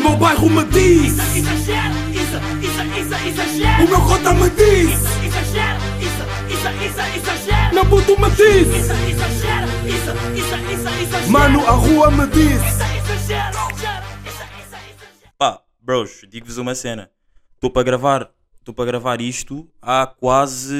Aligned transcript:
meu 0.00 0.16
bairro 0.16 0.48
me 0.50 0.64
diz 0.64 1.12
Isso, 1.12 1.36
exagero, 1.36 1.94
isso, 2.10 2.36
isso, 2.62 2.82
isso, 2.98 3.28
exagero. 3.28 3.84
O 3.84 3.88
meu 3.88 4.00
cota 4.00 4.34
me 4.34 4.50
diz 4.50 4.90
Isso, 4.90 5.24
exagero, 5.24 5.80
isso, 6.00 6.22
isso, 6.54 6.68
isso, 6.86 7.00
exagero. 7.16 7.74
Meu 7.74 7.86
puto 7.86 8.20
me 8.20 8.30
diz 8.30 8.68
Isso, 8.68 8.92
exagero, 8.92 9.66
isso, 9.86 10.10
isso, 10.36 10.54
isso, 10.72 10.88
exagero. 11.02 11.30
Mano, 11.30 11.66
a 11.66 11.72
rua 11.72 12.10
me 12.10 12.26
diz 12.28 12.60
Isso, 12.60 12.82
exagero. 13.12 13.58
Pá, 15.38 15.60
bros, 15.80 16.22
digo-vos 16.28 16.58
uma 16.58 16.74
cena. 16.74 17.10
Estou 17.54 17.70
para 17.70 17.82
gravar, 17.82 18.30
estou 18.58 18.74
para 18.74 18.84
gravar 18.86 19.20
isto 19.20 19.68
há 19.80 20.06
quase 20.06 20.74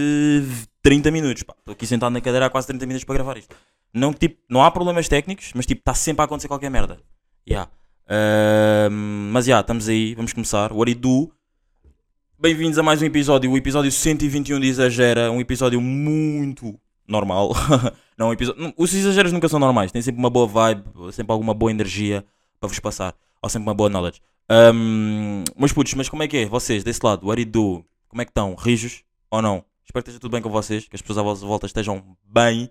30 0.83 1.11
minutos. 1.11 1.43
Estou 1.43 1.73
aqui 1.73 1.87
sentado 1.87 2.13
na 2.13 2.21
cadeira 2.21 2.47
há 2.47 2.51
quase 2.51 2.67
30 2.67 2.87
minutos 2.87 3.05
para 3.05 3.15
gravar 3.15 3.37
isto. 3.37 3.55
Não, 3.93 4.13
tipo, 4.13 4.39
não 4.49 4.63
há 4.63 4.71
problemas 4.71 5.09
técnicos, 5.09 5.53
mas 5.55 5.67
tipo, 5.67 5.81
está 5.81 5.95
sempre 5.95 6.23
a 6.23 6.25
acontecer 6.25 6.49
qualquer 6.49 6.71
merda. 6.71 6.99
Yeah. 7.49 7.71
Ahm, 8.13 9.31
mas 9.31 9.45
já, 9.45 9.51
yeah, 9.51 9.61
estamos 9.61 9.89
aí, 9.89 10.17
vamos 10.17 10.33
começar. 10.33 10.73
What 10.73 10.91
it 10.91 11.01
do? 11.01 11.31
Bem-vindos 12.37 12.77
a 12.77 12.83
mais 12.83 13.01
um 13.01 13.05
episódio, 13.05 13.49
o 13.49 13.57
episódio 13.57 13.93
121 13.93 14.59
de 14.59 14.67
Exagera, 14.67 15.31
um 15.31 15.41
episódio 15.41 15.81
muito 15.81 16.77
normal. 17.07 17.53
não, 18.19 18.31
um 18.31 18.33
episódio... 18.33 18.75
os 18.77 18.93
exageros 18.93 19.33
nunca 19.33 19.49
são 19.49 19.61
normais, 19.61 19.93
tem 19.93 20.03
sempre 20.03 20.19
uma 20.19 20.29
boa 20.29 20.45
vibe, 20.45 20.83
sempre 21.13 21.31
alguma 21.31 21.55
boa 21.55 21.71
energia 21.71 22.25
para 22.59 22.69
vos 22.69 22.81
passar, 22.81 23.15
ou 23.41 23.49
sempre 23.49 23.69
uma 23.69 23.75
boa 23.75 23.89
knowledge. 23.89 24.21
Um, 24.51 25.45
meus 25.57 25.73
putos, 25.73 25.95
mas 25.95 26.09
como 26.09 26.25
é 26.25 26.27
que 26.27 26.39
é? 26.39 26.47
Vocês, 26.47 26.83
desse 26.83 26.99
lado, 27.05 27.25
what 27.29 27.41
it 27.41 27.49
do? 27.49 27.85
Como 28.09 28.23
é 28.23 28.25
que 28.25 28.33
estão? 28.33 28.57
Rijos 28.57 29.05
ou 29.31 29.41
não? 29.41 29.65
Espero 29.85 30.03
que 30.03 30.11
esteja 30.11 30.19
tudo 30.19 30.33
bem 30.33 30.43
com 30.43 30.51
vocês, 30.51 30.89
que 30.89 30.97
as 30.97 31.01
pessoas 31.01 31.19
à 31.19 31.23
vossa 31.23 31.47
volta 31.47 31.67
estejam 31.67 32.03
bem, 32.25 32.69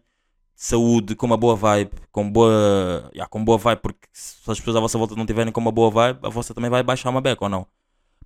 saúde, 0.62 1.16
com 1.16 1.26
uma 1.26 1.38
boa 1.38 1.56
vibe, 1.56 1.92
com 2.12 2.30
boa. 2.30 3.10
Yeah, 3.14 3.30
com 3.30 3.42
boa 3.46 3.58
vibe, 3.58 3.80
porque 3.80 4.10
se 4.12 4.40
as 4.46 4.60
pessoas 4.60 4.76
à 4.76 4.82
vossa 4.82 4.98
volta 4.98 5.16
não 5.16 5.26
tiverem 5.26 5.54
com 5.54 5.62
uma 5.62 5.72
boa 5.72 5.90
vibe, 5.90 6.20
a 6.22 6.28
vossa 6.28 6.54
também 6.54 6.70
vai 6.70 6.84
baixar 6.84 7.10
uma 7.10 7.22
beca 7.22 7.46
ou 7.46 7.50
não? 7.50 7.66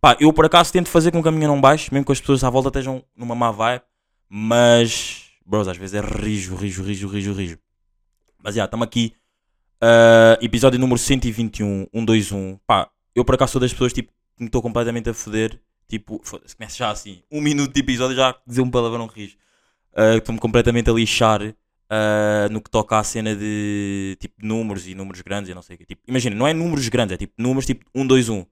Pá, 0.02 0.18
eu 0.20 0.34
por 0.34 0.44
acaso 0.44 0.74
tento 0.74 0.90
fazer 0.90 1.12
com 1.12 1.22
que 1.22 1.30
a 1.30 1.32
minha 1.32 1.48
não 1.48 1.62
baixe, 1.62 1.94
mesmo 1.94 2.04
que 2.04 2.12
as 2.12 2.20
pessoas 2.20 2.44
à 2.44 2.50
volta 2.50 2.70
estejam 2.70 3.04
numa 3.16 3.36
má 3.36 3.52
vibe, 3.52 3.84
mas. 4.28 5.26
Bros, 5.46 5.68
às 5.68 5.78
vezes 5.78 5.94
é 5.94 6.02
rijo, 6.02 6.56
rijo, 6.56 6.84
rijo, 6.84 7.08
rijo, 7.08 7.34
rijo. 7.34 7.60
Mas 8.44 8.56
já, 8.56 8.66
estamos 8.66 8.84
aqui. 8.88 9.14
Uh, 9.76 10.44
episódio 10.44 10.80
número 10.80 10.98
121, 10.98 11.88
121. 11.94 12.58
Pá, 12.66 12.90
eu 13.14 13.24
por 13.24 13.36
acaso 13.36 13.52
sou 13.52 13.62
das 13.62 13.72
pessoas 13.72 13.94
tipo, 13.94 14.12
que 14.36 14.42
me 14.42 14.48
estou 14.48 14.62
completamente 14.62 15.08
a 15.08 15.14
foder. 15.14 15.60
Tipo, 15.88 16.20
foda-se, 16.24 16.56
começa 16.56 16.78
já 16.78 16.90
assim, 16.90 17.22
um 17.32 17.40
minuto 17.40 17.72
de 17.72 17.80
episódio 17.80 18.16
já 18.16 18.36
dizer 18.48 18.62
um 18.62 18.72
palavrão 18.72 19.06
rijo. 19.06 19.38
Uh, 19.94 20.18
Estou-me 20.18 20.40
completamente 20.40 20.90
a 20.90 20.94
lixar 20.94 21.54
uh, 21.94 22.52
no 22.52 22.62
que 22.62 22.70
toca 22.70 22.98
à 22.98 23.04
cena 23.04 23.36
de 23.36 24.18
tipo 24.20 24.36
números 24.46 24.88
e 24.88 24.96
números 24.96 25.22
grandes 25.22 25.50
e 25.50 25.54
não 25.54 25.62
sei 25.62 25.76
o 25.76 25.80
quê. 25.80 25.86
Tipo, 25.86 26.02
imagina, 26.08 26.36
não 26.36 26.48
é 26.48 26.54
números 26.54 26.88
grandes, 26.90 27.14
é 27.14 27.18
tipo 27.18 27.34
números 27.38 27.66
tipo 27.66 27.86
1, 27.94 28.08
2, 28.08 28.30
1. 28.30 28.46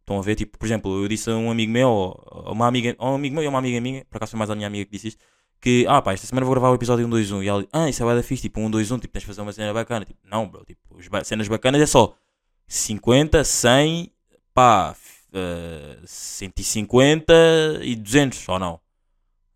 Estão 0.00 0.18
a 0.18 0.22
ver? 0.22 0.36
Tipo, 0.36 0.58
por 0.58 0.66
exemplo, 0.66 1.02
eu 1.02 1.08
disse 1.08 1.30
a 1.30 1.34
um 1.34 1.50
amigo 1.50 1.70
meu, 1.70 1.88
ou 1.88 2.52
uma 2.52 2.66
amiga, 2.66 2.94
ou 2.98 3.12
um 3.12 3.14
amigo 3.16 3.34
meu 3.34 3.44
e 3.44 3.48
uma 3.48 3.58
amiga 3.58 3.80
minha, 3.80 4.04
por 4.06 4.16
acaso 4.16 4.30
foi 4.30 4.38
mais 4.38 4.50
a 4.50 4.54
minha 4.54 4.66
amiga 4.66 4.84
que 4.86 4.92
disse 4.92 5.08
isto, 5.08 5.24
que, 5.60 5.84
ah 5.88 6.00
pá, 6.00 6.12
esta 6.12 6.26
semana 6.26 6.46
vou 6.46 6.54
gravar 6.54 6.70
o 6.70 6.74
episódio 6.74 7.06
1, 7.06 7.10
2, 7.10 7.32
1. 7.32 7.42
E 7.42 7.48
ela 7.48 7.66
ah, 7.72 7.88
isso 7.88 8.08
é 8.08 8.14
da 8.14 8.22
fixe, 8.22 8.42
tipo 8.42 8.60
1, 8.60 8.70
2, 8.70 8.90
1, 8.90 8.98
tipo, 9.00 9.12
tens 9.12 9.20
de 9.20 9.26
fazer 9.26 9.40
uma 9.42 9.52
cena 9.52 9.72
bacana. 9.72 10.04
Tipo, 10.04 10.20
não, 10.24 10.48
bro, 10.48 10.64
tipo, 10.64 10.80
os 10.96 11.08
ba- 11.08 11.24
cenas 11.24 11.48
bacanas 11.48 11.80
é 11.80 11.86
só 11.86 12.14
50, 12.66 13.44
100, 13.44 14.10
pá, 14.54 14.94
uh, 15.32 16.06
150 16.06 17.34
e 17.82 17.94
200, 17.96 18.48
ou 18.48 18.58
não? 18.58 18.80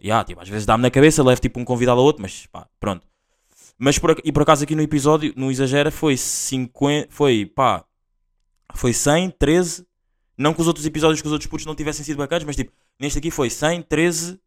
Yeah, 0.02 0.24
tipo, 0.24 0.40
às 0.40 0.48
vezes 0.48 0.66
dá-me 0.66 0.82
na 0.82 0.90
cabeça, 0.90 1.22
levo 1.22 1.40
tipo 1.40 1.60
um 1.60 1.64
convidado 1.64 2.00
ao 2.00 2.04
outro, 2.04 2.22
mas 2.22 2.46
pá, 2.46 2.66
pronto. 2.80 3.06
Mas 3.78 3.98
por, 3.98 4.20
e 4.24 4.32
por 4.32 4.42
acaso 4.42 4.64
aqui 4.64 4.74
no 4.74 4.82
episódio, 4.82 5.32
no 5.36 5.50
Exagera, 5.50 5.90
foi 5.90 6.16
50, 6.16 7.08
foi 7.10 7.46
pá, 7.46 7.84
foi 8.74 8.92
100, 8.92 9.30
13. 9.30 9.86
Não 10.36 10.52
que 10.52 10.60
os 10.60 10.66
outros 10.66 10.84
episódios 10.86 11.20
com 11.22 11.28
os 11.28 11.32
outros 11.32 11.48
putos 11.48 11.66
não 11.66 11.74
tivessem 11.74 12.04
sido 12.04 12.16
bacanas, 12.16 12.44
mas 12.44 12.56
tipo, 12.56 12.72
neste 12.98 13.18
aqui 13.18 13.30
foi 13.30 13.48
100, 13.48 13.82
13, 13.82 14.40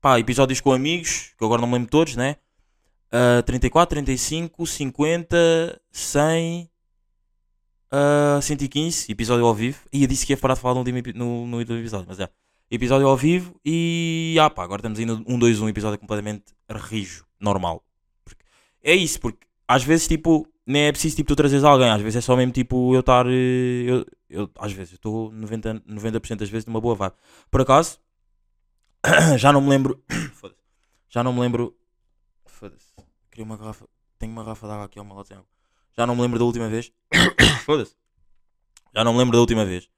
pá, 0.00 0.18
episódios 0.18 0.60
com 0.60 0.72
amigos, 0.72 1.34
que 1.38 1.44
agora 1.44 1.60
não 1.60 1.68
me 1.68 1.74
lembro 1.74 1.90
todos, 1.90 2.16
né? 2.16 2.36
Ah, 3.12 3.42
34, 3.44 3.94
35, 3.94 4.66
50, 4.66 5.80
100, 5.90 6.70
ah, 7.90 8.40
115, 8.42 9.10
episódio 9.10 9.44
ao 9.46 9.54
vivo. 9.54 9.78
E 9.92 10.02
eu 10.02 10.08
disse 10.08 10.26
que 10.26 10.32
ia 10.32 10.36
parar 10.36 10.54
de 10.54 10.60
falar 10.60 10.74
no 10.74 10.80
último 10.80 10.98
episódio, 10.98 12.06
mas 12.08 12.20
é. 12.20 12.28
Episódio 12.70 13.08
ao 13.08 13.16
vivo 13.16 13.58
e. 13.64 14.36
Ah 14.40 14.48
pá, 14.48 14.62
agora 14.62 14.80
estamos 14.86 14.98
no 15.00 15.24
1, 15.34 15.38
2, 15.38 15.60
1, 15.60 15.68
episódio 15.68 15.98
completamente 15.98 16.44
rijo, 16.70 17.24
normal. 17.40 17.84
Porque- 18.24 18.44
é 18.82 18.94
isso, 18.94 19.20
porque 19.20 19.44
às 19.66 19.82
vezes 19.82 20.06
tipo, 20.06 20.46
nem 20.64 20.82
é 20.84 20.92
preciso 20.92 21.16
tipo 21.16 21.28
tu 21.28 21.36
trazeres 21.36 21.64
alguém, 21.64 21.90
às 21.90 22.00
vezes 22.00 22.16
é 22.16 22.20
só 22.20 22.36
mesmo 22.36 22.52
tipo 22.52 22.94
eu 22.94 23.00
estar. 23.00 23.26
eh, 23.26 23.84
Eu, 23.86 24.06
eu, 24.28 24.50
às 24.58 24.72
vezes 24.72 24.92
estou 24.94 25.32
90%, 25.32 25.82
90 25.84 26.36
das 26.36 26.48
vezes 26.48 26.66
numa 26.66 26.80
boa 26.80 26.94
vibe. 26.94 27.14
Por 27.50 27.60
acaso, 27.60 27.98
já 29.38 29.52
não 29.52 29.60
me 29.60 29.68
lembro. 29.70 30.02
Já 31.12 31.24
não 31.24 31.32
me 31.32 31.40
lembro. 31.40 31.76
Foda-se. 32.46 32.94
Queria 33.32 33.44
uma 33.44 33.56
garrafa. 33.56 33.84
Tenho 34.16 34.30
uma 34.30 34.44
garrafa 34.44 34.64
de 34.68 34.72
água 34.72 34.84
aqui 34.84 34.96
ao 34.96 35.04
meu 35.04 35.16
lado. 35.16 35.44
Já 35.98 36.06
não 36.06 36.14
me 36.14 36.22
lembro 36.22 36.38
da 36.38 36.44
última 36.44 36.68
vez. 36.68 36.92
Foda-se. 37.66 37.96
Já 38.94 39.02
não 39.02 39.12
me 39.12 39.18
lembro 39.18 39.32
da 39.32 39.40
última 39.40 39.64
vez 39.64 39.90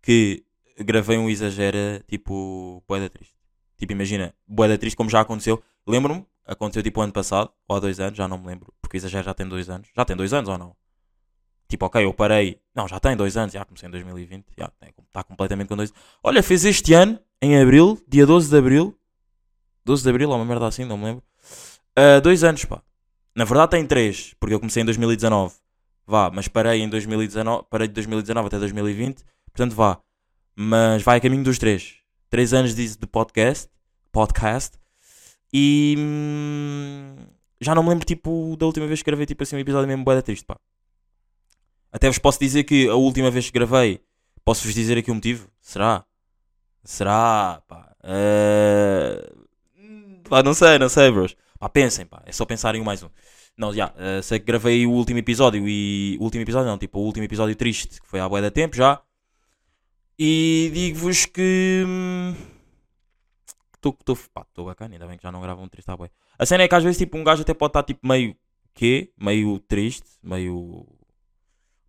que 0.00 0.44
gravei 0.78 1.18
um 1.18 1.28
exagera 1.28 2.02
tipo 2.08 2.82
boeda 2.88 3.08
triste. 3.08 3.34
Tipo, 3.76 3.92
imagina, 3.92 4.34
boeda 4.46 4.78
triste 4.78 4.96
como 4.96 5.10
já 5.10 5.20
aconteceu. 5.20 5.62
Lembro-me, 5.86 6.24
aconteceu 6.46 6.82
tipo 6.82 7.00
ano 7.00 7.12
passado, 7.12 7.50
ou 7.68 7.76
há 7.76 7.80
dois 7.80 8.00
anos, 8.00 8.16
já 8.16 8.26
não 8.28 8.38
me 8.38 8.46
lembro, 8.46 8.72
porque 8.80 8.96
o 8.96 8.98
exagero 8.98 9.24
já 9.24 9.34
tem 9.34 9.46
dois 9.46 9.68
anos. 9.68 9.88
Já 9.94 10.04
tem 10.04 10.16
dois 10.16 10.32
anos 10.32 10.48
ou 10.48 10.58
não? 10.58 10.76
Tipo, 11.68 11.86
ok, 11.86 12.04
eu 12.04 12.14
parei. 12.14 12.60
Não, 12.74 12.86
já 12.86 13.00
tem 13.00 13.16
dois 13.16 13.36
anos, 13.36 13.52
já 13.52 13.64
comecei 13.64 13.88
em 13.88 13.92
2020, 13.92 14.46
já 14.56 14.70
está 15.06 15.22
completamente 15.24 15.68
com 15.68 15.76
dois 15.76 15.92
Olha, 16.22 16.42
fez 16.42 16.64
este 16.64 16.92
ano, 16.94 17.18
em 17.40 17.60
abril, 17.60 18.00
dia 18.06 18.26
12 18.26 18.50
de 18.50 18.56
abril. 18.56 18.96
12 19.84 20.02
de 20.02 20.08
abril, 20.08 20.30
ou 20.30 20.36
uma 20.36 20.44
merda 20.44 20.66
assim, 20.66 20.84
não 20.84 20.96
me 20.96 21.04
lembro. 21.04 21.22
Ah, 21.96 22.20
dois 22.20 22.42
anos, 22.44 22.64
pá. 22.64 22.82
Na 23.34 23.44
verdade 23.44 23.70
tem 23.72 23.86
três, 23.86 24.34
porque 24.38 24.54
eu 24.54 24.60
comecei 24.60 24.82
em 24.82 24.84
2019. 24.84 25.54
Vá, 26.06 26.30
mas 26.30 26.48
parei 26.48 26.82
em 26.82 26.88
2019, 26.88 27.64
parei 27.70 27.88
de 27.88 27.94
2019 27.94 28.46
até 28.46 28.58
2020, 28.58 29.24
portanto 29.46 29.74
vá. 29.74 29.98
Mas 30.56 31.02
vai 31.02 31.18
a 31.18 31.20
caminho 31.20 31.42
dos 31.44 31.58
três. 31.58 31.96
Três 32.30 32.52
anos 32.52 32.74
de, 32.74 32.96
de 32.96 33.06
podcast, 33.06 33.68
podcast. 34.12 34.78
E 35.52 35.94
hum, 35.98 37.16
já 37.60 37.74
não 37.74 37.82
me 37.82 37.90
lembro, 37.90 38.04
tipo, 38.04 38.56
da 38.56 38.66
última 38.66 38.86
vez 38.86 39.00
que 39.02 39.06
gravei, 39.06 39.26
tipo 39.26 39.42
assim, 39.42 39.56
um 39.56 39.60
episódio 39.60 39.86
mesmo 39.88 40.04
boeda 40.04 40.22
triste, 40.22 40.44
pá. 40.44 40.58
Até 41.92 42.08
vos 42.08 42.18
posso 42.18 42.40
dizer 42.40 42.64
que 42.64 42.88
a 42.88 42.94
última 42.94 43.30
vez 43.30 43.46
que 43.46 43.52
gravei, 43.52 44.00
posso-vos 44.44 44.74
dizer 44.74 44.98
aqui 44.98 45.10
o 45.10 45.14
motivo? 45.14 45.48
Será? 45.60 46.04
Será? 46.82 47.62
Pá. 47.68 47.94
Eh, 48.02 49.32
pá, 50.28 50.42
não 50.42 50.54
sei, 50.54 50.78
não 50.78 50.88
sei, 50.88 51.10
bros. 51.10 51.36
Pá, 51.58 51.68
pensem, 51.68 52.04
pá. 52.04 52.22
É 52.26 52.32
só 52.32 52.44
pensarem 52.44 52.80
um 52.80 52.84
mais 52.84 53.02
um. 53.02 53.08
Não, 53.56 53.72
já. 53.72 53.94
eh, 53.96 54.20
sei 54.22 54.40
que 54.40 54.44
gravei 54.46 54.84
o 54.86 54.90
último 54.90 55.20
episódio 55.20 55.68
e. 55.68 56.16
O 56.20 56.24
último 56.24 56.42
episódio 56.42 56.68
não, 56.68 56.76
tipo, 56.78 56.98
o 56.98 57.02
último 57.04 57.24
episódio 57.24 57.54
triste, 57.54 58.00
que 58.00 58.08
foi 58.08 58.18
há 58.20 58.28
boia 58.28 58.42
da 58.42 58.50
tempo 58.50 58.74
já. 58.74 59.00
E 60.18 60.70
digo-vos 60.72 61.26
que. 61.26 61.84
Estou 63.76 64.64
bacana, 64.64 64.94
ainda 64.94 65.06
bem 65.06 65.18
que 65.18 65.22
já 65.22 65.32
não 65.32 65.42
gravo 65.42 65.62
um 65.62 65.68
triste 65.68 65.90
à 65.90 65.96
boia. 65.96 66.10
A 66.38 66.46
cena 66.46 66.62
é 66.62 66.68
que 66.68 66.74
às 66.74 66.82
vezes 66.82 66.98
tipo, 66.98 67.18
um 67.18 67.24
gajo 67.24 67.42
até 67.42 67.52
pode 67.52 67.70
estar 67.70 67.82
tipo 67.82 68.06
meio. 68.06 68.36
quê? 68.72 69.12
Meio 69.16 69.58
triste, 69.60 70.08
meio. 70.22 70.86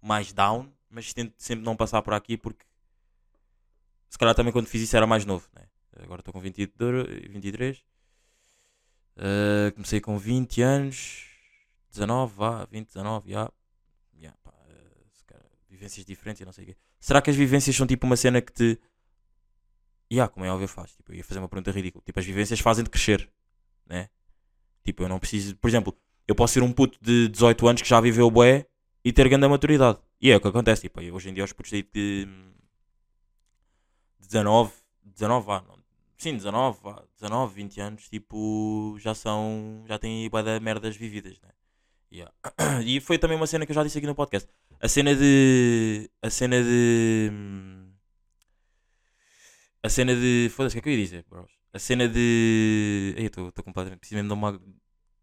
mais 0.01 0.33
down, 0.33 0.69
mas 0.89 1.13
tento 1.13 1.33
sempre 1.37 1.63
não 1.63 1.75
passar 1.75 2.01
por 2.01 2.13
aqui 2.13 2.37
porque. 2.37 2.65
Se 4.09 4.17
calhar 4.17 4.35
também 4.35 4.51
quando 4.51 4.67
fiz 4.67 4.81
isso 4.81 4.95
era 4.95 5.05
mais 5.07 5.25
novo, 5.25 5.47
né? 5.53 5.63
Agora 6.01 6.21
estou 6.21 6.33
com 6.33 6.41
22, 6.41 7.29
23. 7.29 7.77
Uh, 9.17 9.71
comecei 9.73 10.01
com 10.01 10.17
20 10.17 10.61
anos, 10.61 11.25
19, 11.91 12.33
vá, 12.35 12.65
20, 12.65 12.87
19, 12.87 13.31
já. 13.31 13.49
já 14.19 14.31
pá, 14.43 14.51
uh, 14.51 15.35
vivências 15.69 16.05
diferentes 16.05 16.41
e 16.41 16.45
não 16.45 16.51
sei 16.51 16.65
o 16.65 16.67
quê. 16.67 16.77
Será 17.05 17.21
que 17.21 17.29
as 17.29 17.35
vivências 17.35 17.75
são 17.75 17.85
tipo 17.85 18.07
uma 18.07 18.16
cena 18.17 18.41
que 18.41 18.52
te. 18.52 18.79
Já, 20.09 20.28
como 20.28 20.43
é 20.43 20.52
óbvio, 20.52 20.67
faz. 20.67 20.91
Tipo, 20.96 21.11
eu 21.11 21.17
ia 21.17 21.23
fazer 21.23 21.40
uma 21.40 21.47
pergunta 21.47 21.69
ridícula. 21.69 22.03
Tipo, 22.03 22.19
as 22.19 22.25
vivências 22.25 22.59
fazem-te 22.59 22.90
crescer, 22.90 23.29
né? 23.85 24.09
Tipo, 24.84 25.03
eu 25.03 25.09
não 25.09 25.19
preciso. 25.19 25.55
Por 25.57 25.67
exemplo, 25.67 25.96
eu 26.28 26.34
posso 26.34 26.55
ser 26.55 26.63
um 26.63 26.73
puto 26.73 26.97
de 26.99 27.28
18 27.28 27.67
anos 27.67 27.81
que 27.84 27.87
já 27.87 28.02
viveu 28.02 28.31
bué 28.31 28.66
e 29.03 29.13
ter 29.13 29.29
grande 29.29 29.47
maturidade. 29.47 29.99
E 30.19 30.31
é 30.31 30.35
o 30.35 30.41
que 30.41 30.47
acontece. 30.47 30.81
Tipo, 30.81 30.99
hoje 30.99 31.29
em 31.29 31.34
dia, 31.35 31.43
os 31.43 31.53
putos 31.53 31.69
de. 31.69 31.84
de 31.84 32.28
19, 34.22 34.73
19, 35.03 35.46
vá, 35.46 35.61
não, 35.61 35.78
sim, 36.17 36.34
19, 36.34 36.79
vá, 36.81 37.03
19, 37.13 37.53
20 37.53 37.81
anos, 37.81 38.09
tipo, 38.09 38.97
já 38.97 39.13
são, 39.13 39.84
já 39.87 39.99
têm 39.99 40.28
bué 40.28 40.41
de 40.41 40.59
merdas 40.59 40.96
vividas, 40.96 41.40
né? 41.40 41.49
Yeah. 42.11 42.34
E 42.84 42.99
foi 42.99 43.19
também 43.19 43.37
uma 43.37 43.46
cena 43.46 43.63
que 43.63 43.72
eu 43.72 43.75
já 43.75 43.84
disse 43.84 43.99
aqui 43.99 44.07
no 44.07 44.16
podcast. 44.16 44.49
A 44.81 44.87
cena 44.87 45.16
de, 45.16 46.09
a 46.22 46.29
cena 46.29 46.61
de, 46.63 47.31
a 49.81 49.89
cena 49.89 50.16
de, 50.16 50.49
foda-se, 50.53 50.73
o 50.73 50.75
que 50.75 50.79
é 50.79 50.81
que 50.83 50.89
eu 50.89 50.93
ia 50.93 51.03
dizer, 51.03 51.25
bros? 51.29 51.51
A 51.73 51.79
cena 51.79 52.07
de, 52.07 53.13
ei, 53.17 53.25
estou 53.25 53.51
completamente, 53.63 53.99
preciso 53.99 54.16
mesmo 54.16 54.29
de 54.29 54.33
uma, 54.33 54.61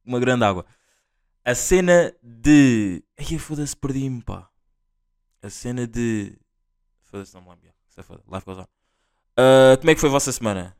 uma 0.04 0.20
grande 0.20 0.44
água. 0.44 0.66
A 1.44 1.54
cena 1.54 2.14
de, 2.22 3.02
ei, 3.16 3.38
foda-se, 3.38 3.76
perdi-me, 3.76 4.22
pá. 4.22 4.48
A 5.42 5.50
cena 5.50 5.86
de 5.86 6.38
Foda-se, 7.12 7.34
não 7.34 7.42
me 7.42 7.50
lembro. 7.50 7.68
Isso 7.90 8.00
é 8.00 8.02
foda. 8.02 8.22
Life 8.26 8.46
goes 8.46 8.58
on. 8.58 8.66
Ah, 9.36 9.76
como 9.78 9.90
é 9.90 9.94
que 9.94 10.00
foi 10.00 10.08
a 10.08 10.12
vossa 10.12 10.32
semana? 10.32 10.74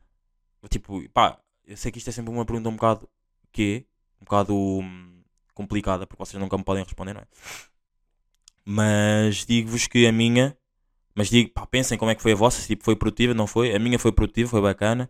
Tipo, 0.67 1.07
pá, 1.09 1.39
eu 1.63 1.77
sei 1.77 1.91
que 1.91 1.99
isto 1.99 2.09
é 2.09 2.13
sempre 2.13 2.33
uma 2.33 2.43
pergunta 2.43 2.69
um 2.69 2.75
bocado. 2.75 3.07
que 3.51 3.85
Um 4.19 4.25
bocado 4.25 4.55
hum, 4.55 5.23
complicada, 5.53 6.07
porque 6.07 6.23
vocês 6.25 6.41
nunca 6.41 6.57
me 6.57 6.63
podem 6.63 6.83
responder, 6.83 7.13
não 7.13 7.21
é? 7.21 7.27
Mas 8.65 9.45
digo-vos 9.45 9.87
que 9.87 10.07
a 10.07 10.11
minha. 10.11 10.57
Mas 11.15 11.29
digo, 11.29 11.51
pá, 11.51 11.65
pensem 11.67 11.97
como 11.97 12.11
é 12.11 12.15
que 12.15 12.21
foi 12.21 12.31
a 12.33 12.35
vossa. 12.35 12.61
se, 12.61 12.67
Tipo, 12.67 12.83
foi 12.83 12.95
produtiva, 12.95 13.33
não 13.33 13.47
foi? 13.47 13.75
A 13.75 13.79
minha 13.79 13.99
foi 13.99 14.11
produtiva, 14.11 14.49
foi 14.49 14.61
bacana. 14.61 15.09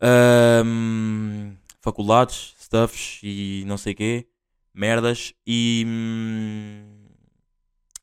Ahm, 0.00 1.56
faculdades, 1.80 2.54
stuffs 2.60 3.20
e 3.22 3.64
não 3.66 3.76
sei 3.78 3.94
quê. 3.94 4.26
Merdas. 4.74 5.34
E. 5.46 5.84
hum, 5.86 7.06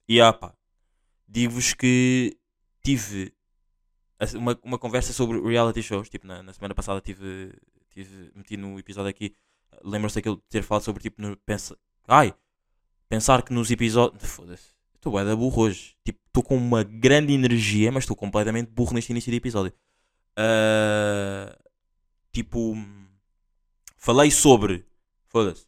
E 0.08 0.22
ah, 0.22 0.34
pá. 0.34 0.54
Digo-vos 1.28 1.74
que 1.74 2.38
tive 2.84 3.34
uma, 4.36 4.60
uma 4.64 4.78
conversa 4.78 5.14
sobre 5.14 5.40
reality 5.40 5.82
shows. 5.82 6.10
Tipo, 6.10 6.28
na, 6.28 6.44
na 6.44 6.54
semana 6.54 6.76
passada 6.76 7.02
tive, 7.02 7.54
tive. 7.90 8.32
Meti 8.36 8.58
no 8.58 8.78
episódio 8.80 9.10
aqui. 9.10 9.34
Lembram-se 9.84 10.16
daquele 10.16 10.36
de 10.36 10.44
ter 10.50 10.64
falado 10.64 10.84
sobre 10.84 11.02
tipo. 11.02 11.22
No, 11.22 11.36
pensa, 11.38 11.78
ai! 12.08 12.34
Pensar 13.12 13.42
que 13.42 13.52
nos 13.52 13.70
episódios. 13.70 14.24
Foda-se. 14.24 14.70
Estou 14.96 15.12
bué 15.12 15.26
da 15.26 15.36
burro 15.36 15.64
hoje. 15.64 15.98
Tipo, 16.06 16.18
estou 16.28 16.42
com 16.42 16.56
uma 16.56 16.82
grande 16.82 17.34
energia, 17.34 17.92
mas 17.92 18.06
estou 18.06 18.16
completamente 18.16 18.72
burro 18.72 18.94
neste 18.94 19.12
início 19.12 19.30
de 19.30 19.36
episódio. 19.36 19.74
Ah, 20.34 21.54
tipo. 22.32 22.74
Falei 23.98 24.32
sobre. 24.32 24.86
Foda-se. 25.28 25.66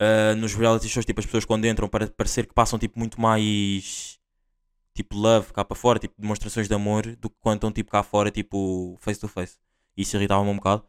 ah, 0.00 0.34
nos 0.36 0.54
reality 0.54 0.88
shows, 0.88 1.04
tipo, 1.04 1.20
as 1.20 1.26
pessoas 1.26 1.44
quando 1.44 1.66
entram 1.66 1.90
para 1.90 2.06
parecer 2.06 2.46
que 2.46 2.54
passam 2.54 2.78
tipo 2.78 2.98
muito 2.98 3.20
mais. 3.20 4.18
Tipo, 4.94 5.14
love 5.14 5.52
cá 5.52 5.62
para 5.62 5.76
fora, 5.76 5.98
tipo, 5.98 6.14
demonstrações 6.18 6.68
de 6.68 6.74
amor, 6.74 7.04
do 7.16 7.28
que 7.28 7.36
quando 7.38 7.56
estão 7.56 7.70
tipo 7.70 7.90
cá 7.90 8.02
fora, 8.02 8.30
tipo, 8.30 8.96
face 8.98 9.20
to 9.20 9.28
face. 9.28 9.58
Isso 9.94 10.16
irritava-me 10.16 10.48
um 10.48 10.56
bocado. 10.56 10.86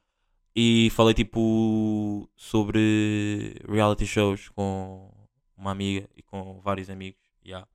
E 0.56 0.90
falei 0.92 1.14
tipo 1.14 2.30
sobre 2.38 3.56
reality 3.68 4.06
shows 4.08 4.48
com 4.50 5.17
uma 5.58 5.72
amiga 5.72 6.08
e 6.16 6.22
com 6.22 6.60
vários 6.62 6.90
amigos. 6.90 7.20
yeah. 7.46 7.68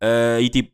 Ah, 0.00 0.40
e 0.40 0.48
tipo, 0.48 0.72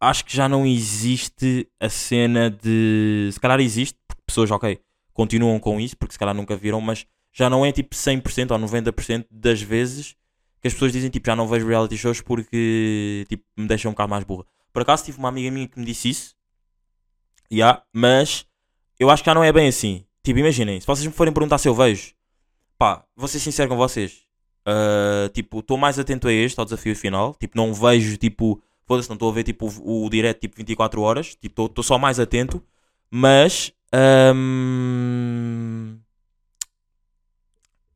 acho 0.00 0.24
que 0.24 0.36
já 0.36 0.48
não 0.48 0.66
existe 0.66 1.68
a 1.80 1.88
cena 1.88 2.50
de. 2.50 3.30
Se 3.32 3.40
calhar 3.40 3.60
existe, 3.60 3.98
porque 4.06 4.22
pessoas, 4.26 4.50
ok, 4.50 4.80
continuam 5.12 5.58
com 5.58 5.80
isso, 5.80 5.96
porque 5.96 6.12
se 6.12 6.18
calhar 6.18 6.34
nunca 6.34 6.56
viram, 6.56 6.80
mas 6.80 7.06
já 7.32 7.50
não 7.50 7.64
é 7.64 7.72
tipo 7.72 7.94
100% 7.94 8.50
ou 8.50 8.58
90% 8.58 9.26
das 9.30 9.60
vezes 9.60 10.16
que 10.60 10.68
as 10.68 10.74
pessoas 10.74 10.92
dizem 10.92 11.10
tipo, 11.10 11.26
já 11.26 11.36
não 11.36 11.46
vejo 11.46 11.66
reality 11.66 11.96
shows 11.96 12.20
porque 12.20 13.26
tipo, 13.28 13.44
me 13.56 13.66
deixam 13.66 13.90
um 13.90 13.92
bocado 13.94 14.10
mais 14.10 14.24
burra. 14.24 14.44
Por 14.72 14.82
acaso 14.82 15.04
tive 15.04 15.18
uma 15.18 15.28
amiga 15.28 15.50
minha 15.50 15.68
que 15.68 15.78
me 15.78 15.84
disse 15.84 16.08
isso, 16.08 16.34
yeah, 17.52 17.82
mas 17.92 18.46
eu 18.98 19.10
acho 19.10 19.22
que 19.22 19.30
já 19.30 19.34
não 19.34 19.44
é 19.44 19.52
bem 19.52 19.68
assim. 19.68 20.04
Tipo, 20.22 20.40
imaginem, 20.40 20.80
se 20.80 20.86
vocês 20.86 21.06
me 21.06 21.12
forem 21.12 21.32
perguntar 21.32 21.58
se 21.58 21.68
eu 21.68 21.74
vejo, 21.74 22.14
pá, 22.78 23.04
vou 23.14 23.28
ser 23.28 23.38
sincero 23.38 23.68
com 23.68 23.76
vocês. 23.76 24.25
Ah, 24.66 25.30
tipo, 25.32 25.60
estou 25.60 25.78
mais 25.78 25.98
atento 25.98 26.28
a 26.28 26.32
este, 26.32 26.58
ao 26.58 26.64
desafio 26.66 26.94
final. 26.96 27.34
Tipo, 27.36 27.56
não 27.56 27.72
vejo, 27.74 28.16
tipo, 28.18 28.60
foda-se, 28.86 29.08
não 29.08 29.14
estou 29.14 29.30
a 29.30 29.32
ver, 29.32 29.44
tipo, 29.44 29.66
o, 29.82 30.04
o 30.06 30.10
direto, 30.10 30.40
tipo, 30.40 30.56
24 30.56 31.00
horas. 31.02 31.34
Tipo, 31.36 31.66
estou 31.66 31.82
só 31.84 31.98
mais 31.98 32.20
atento. 32.20 32.62
Mas, 33.10 33.72
ahm, 33.92 35.96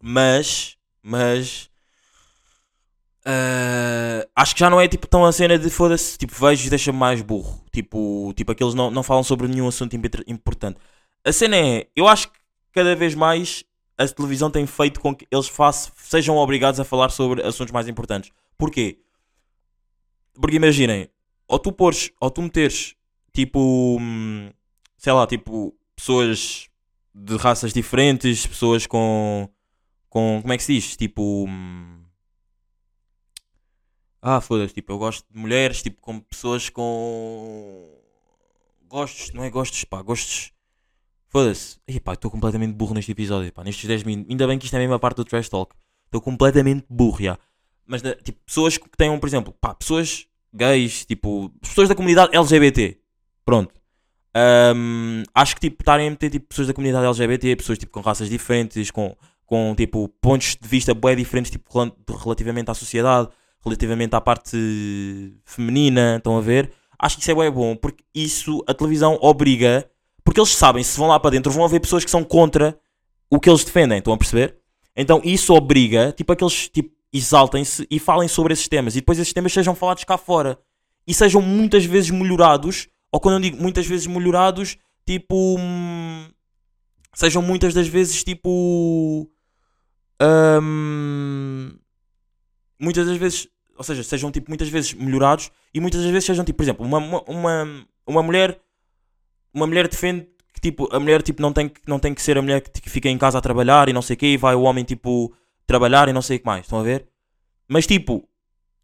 mas, 0.00 0.76
mas, 1.02 1.70
ah, 3.24 4.26
acho 4.34 4.54
que 4.54 4.60
já 4.60 4.70
não 4.70 4.80
é, 4.80 4.88
tipo, 4.88 5.06
tão 5.06 5.24
a 5.24 5.32
cena 5.32 5.58
de, 5.58 5.68
foda-se, 5.70 6.16
tipo, 6.18 6.34
vejo 6.34 6.66
e 6.66 6.70
deixa-me 6.70 6.98
mais 6.98 7.20
burro. 7.22 7.60
Tipo, 7.72 8.32
tipo, 8.36 8.52
aqueles 8.52 8.74
não, 8.74 8.90
não 8.90 9.02
falam 9.02 9.22
sobre 9.22 9.48
nenhum 9.48 9.68
assunto 9.68 9.94
impor- 9.96 10.24
importante. 10.26 10.78
A 11.24 11.32
cena 11.32 11.56
é, 11.56 11.86
eu 11.94 12.08
acho 12.08 12.28
que 12.28 12.38
cada 12.72 12.94
vez 12.96 13.14
mais 13.14 13.64
a 14.00 14.08
televisão 14.08 14.50
tem 14.50 14.66
feito 14.66 14.98
com 14.98 15.14
que 15.14 15.26
eles 15.30 15.46
façam, 15.46 15.92
sejam 15.96 16.36
obrigados 16.36 16.80
a 16.80 16.84
falar 16.84 17.10
sobre 17.10 17.42
assuntos 17.42 17.70
mais 17.70 17.86
importantes. 17.86 18.32
Porquê? 18.56 18.98
Porque 20.34 20.56
imaginem, 20.56 21.10
ou 21.46 21.58
tu 21.58 21.70
pôres, 21.70 22.10
ou 22.18 22.30
tu 22.30 22.40
meteres, 22.40 22.96
tipo, 23.30 23.98
hum, 24.00 24.50
sei 24.96 25.12
lá, 25.12 25.26
tipo, 25.26 25.76
pessoas 25.94 26.70
de 27.14 27.36
raças 27.36 27.74
diferentes, 27.74 28.46
pessoas 28.46 28.86
com, 28.86 29.46
com, 30.08 30.38
como 30.40 30.52
é 30.52 30.56
que 30.56 30.62
se 30.62 30.74
diz? 30.74 30.96
Tipo, 30.96 31.44
hum, 31.46 32.02
ah, 34.22 34.40
foda-se, 34.40 34.72
tipo, 34.72 34.92
eu 34.92 34.98
gosto 34.98 35.26
de 35.30 35.38
mulheres, 35.38 35.82
tipo, 35.82 36.00
com 36.00 36.20
pessoas 36.20 36.70
com 36.70 38.00
gostos, 38.88 39.32
não 39.34 39.44
é 39.44 39.50
gostos, 39.50 39.84
pá, 39.84 40.00
gostos 40.00 40.52
Foda-se. 41.30 41.78
Ih, 41.86 42.00
pá, 42.00 42.14
estou 42.14 42.30
completamente 42.30 42.74
burro 42.74 42.92
neste 42.92 43.12
episódio, 43.12 43.52
pá. 43.52 43.62
Nestes 43.64 43.86
10 43.86 44.02
minutos. 44.02 44.30
Ainda 44.30 44.46
bem 44.46 44.58
que 44.58 44.64
isto 44.64 44.74
é 44.74 44.78
a 44.78 44.80
mesma 44.80 44.98
parte 44.98 45.16
do 45.18 45.24
Trash 45.24 45.48
Talk. 45.48 45.74
Estou 46.06 46.20
completamente 46.20 46.84
burro, 46.90 47.22
já. 47.22 47.38
Mas, 47.86 48.02
tipo, 48.24 48.38
pessoas 48.44 48.76
que 48.76 48.88
tenham, 48.96 49.18
por 49.18 49.28
exemplo, 49.28 49.54
pá, 49.60 49.72
pessoas 49.74 50.26
gays, 50.52 51.04
tipo, 51.04 51.50
pessoas 51.60 51.88
da 51.88 51.94
comunidade 51.94 52.36
LGBT. 52.36 52.98
Pronto. 53.44 53.72
Ahm, 54.34 55.22
acho 55.34 55.54
que, 55.54 55.60
tipo, 55.60 55.82
estarem 55.82 56.08
a 56.08 56.10
meter, 56.10 56.30
tipo, 56.30 56.46
pessoas 56.48 56.66
da 56.68 56.74
comunidade 56.74 57.06
LGBT, 57.06 57.56
pessoas, 57.56 57.78
tipo, 57.78 57.92
com 57.92 58.00
raças 58.00 58.28
diferentes, 58.28 58.90
com, 58.90 59.16
com 59.46 59.74
tipo, 59.76 60.08
pontos 60.20 60.56
de 60.60 60.68
vista 60.68 60.94
bem 60.94 61.16
diferentes, 61.16 61.50
tipo, 61.50 61.72
rel- 61.76 61.96
relativamente 62.22 62.70
à 62.70 62.74
sociedade, 62.74 63.28
relativamente 63.64 64.14
à 64.14 64.20
parte 64.20 64.56
feminina, 65.44 66.16
estão 66.16 66.36
a 66.36 66.40
ver? 66.40 66.72
Acho 66.98 67.16
que 67.16 67.22
isso 67.22 67.30
é 67.30 67.34
bem 67.34 67.50
bom, 67.50 67.74
porque 67.76 68.04
isso, 68.14 68.62
a 68.68 68.74
televisão 68.74 69.18
obriga 69.20 69.88
porque 70.30 70.38
eles 70.38 70.54
sabem, 70.54 70.84
se 70.84 70.96
vão 70.96 71.08
lá 71.08 71.18
para 71.18 71.30
dentro, 71.30 71.50
vão 71.50 71.64
haver 71.64 71.80
pessoas 71.80 72.04
que 72.04 72.10
são 72.10 72.22
contra 72.22 72.78
o 73.28 73.40
que 73.40 73.50
eles 73.50 73.64
defendem, 73.64 73.98
estão 73.98 74.12
a 74.12 74.16
perceber? 74.16 74.56
Então 74.94 75.20
isso 75.24 75.52
obriga, 75.52 76.12
tipo, 76.12 76.30
a 76.30 76.36
que 76.36 76.44
eles 76.44 76.68
tipo, 76.68 76.94
exaltem-se 77.12 77.84
e 77.90 77.98
falem 77.98 78.28
sobre 78.28 78.52
esses 78.52 78.68
temas. 78.68 78.94
E 78.94 79.00
depois 79.00 79.18
esses 79.18 79.32
temas 79.32 79.52
sejam 79.52 79.74
falados 79.74 80.04
cá 80.04 80.16
fora. 80.16 80.56
E 81.04 81.12
sejam 81.12 81.42
muitas 81.42 81.84
vezes 81.84 82.10
melhorados, 82.10 82.86
ou 83.10 83.18
quando 83.18 83.34
eu 83.34 83.40
digo 83.40 83.60
muitas 83.60 83.84
vezes 83.86 84.06
melhorados, 84.06 84.78
tipo... 85.04 85.56
hum, 85.58 86.28
Sejam 87.12 87.42
muitas 87.42 87.74
das 87.74 87.88
vezes, 87.88 88.22
tipo... 88.22 89.28
hum, 90.62 91.72
muitas 92.78 93.04
das 93.04 93.16
vezes... 93.16 93.48
Ou 93.76 93.82
seja, 93.82 94.04
sejam, 94.04 94.30
tipo, 94.30 94.48
muitas 94.48 94.68
vezes 94.68 94.94
melhorados 94.94 95.50
e 95.74 95.80
muitas 95.80 96.00
das 96.02 96.10
vezes 96.12 96.26
sejam, 96.26 96.44
tipo, 96.44 96.58
por 96.58 96.62
exemplo, 96.62 96.86
uma, 96.86 96.98
uma, 96.98 97.22
uma, 97.26 97.86
uma 98.06 98.22
mulher 98.22 98.60
uma 99.52 99.66
mulher 99.66 99.88
defende 99.88 100.26
que 100.52 100.60
tipo, 100.60 100.88
a 100.94 100.98
mulher 101.00 101.22
tipo, 101.22 101.40
não, 101.42 101.52
tem, 101.52 101.68
que- 101.68 101.80
não 101.86 101.98
tem 101.98 102.12
que 102.14 102.22
ser 102.22 102.36
a 102.38 102.42
mulher 102.42 102.60
que, 102.60 102.80
que 102.80 102.90
fica 102.90 103.08
em 103.08 103.18
casa 103.18 103.38
a 103.38 103.40
trabalhar 103.40 103.88
e 103.88 103.92
não 103.92 104.02
sei 104.02 104.14
o 104.14 104.16
quê, 104.18 104.26
e 104.32 104.36
vai 104.36 104.54
o 104.54 104.62
homem 104.62 104.84
tipo 104.84 105.32
trabalhar 105.66 106.08
e 106.08 106.12
não 106.12 106.22
sei 106.22 106.36
o 106.36 106.40
que 106.40 106.46
mais, 106.46 106.62
estão 106.66 106.80
a 106.80 106.82
ver? 106.82 107.06
Mas 107.68 107.86
tipo, 107.86 108.28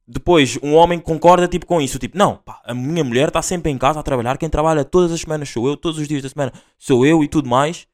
depois 0.06 0.58
um 0.62 0.75
homem 0.75 0.99
concorda 1.00 1.49
tipo 1.49 1.66
com 1.66 1.80
isso, 1.80 1.99
tipo, 1.99 2.16
não, 2.16 2.37
pá, 2.37 2.61
a 2.64 2.73
minha 2.75 3.02
mulher 3.02 3.28
está 3.28 3.42
sempre 3.42 3.70
em 3.73 3.78
casa 3.78 3.99
a 4.00 4.02
trabalhar, 4.02 4.38
quem 4.38 4.49
trabalha 4.49 4.85
todas 4.85 5.11
as 5.12 5.20
semanas 5.20 5.49
sou 5.49 5.66
eu, 5.68 5.76
todos 5.76 5.99
os 5.99 6.06
dias 6.06 6.23
da 6.23 6.28
semana 6.28 6.52
sou 6.78 7.04
eu 7.04 7.25
e 7.25 7.28
tudo 7.28 7.49
mais, 7.49 7.87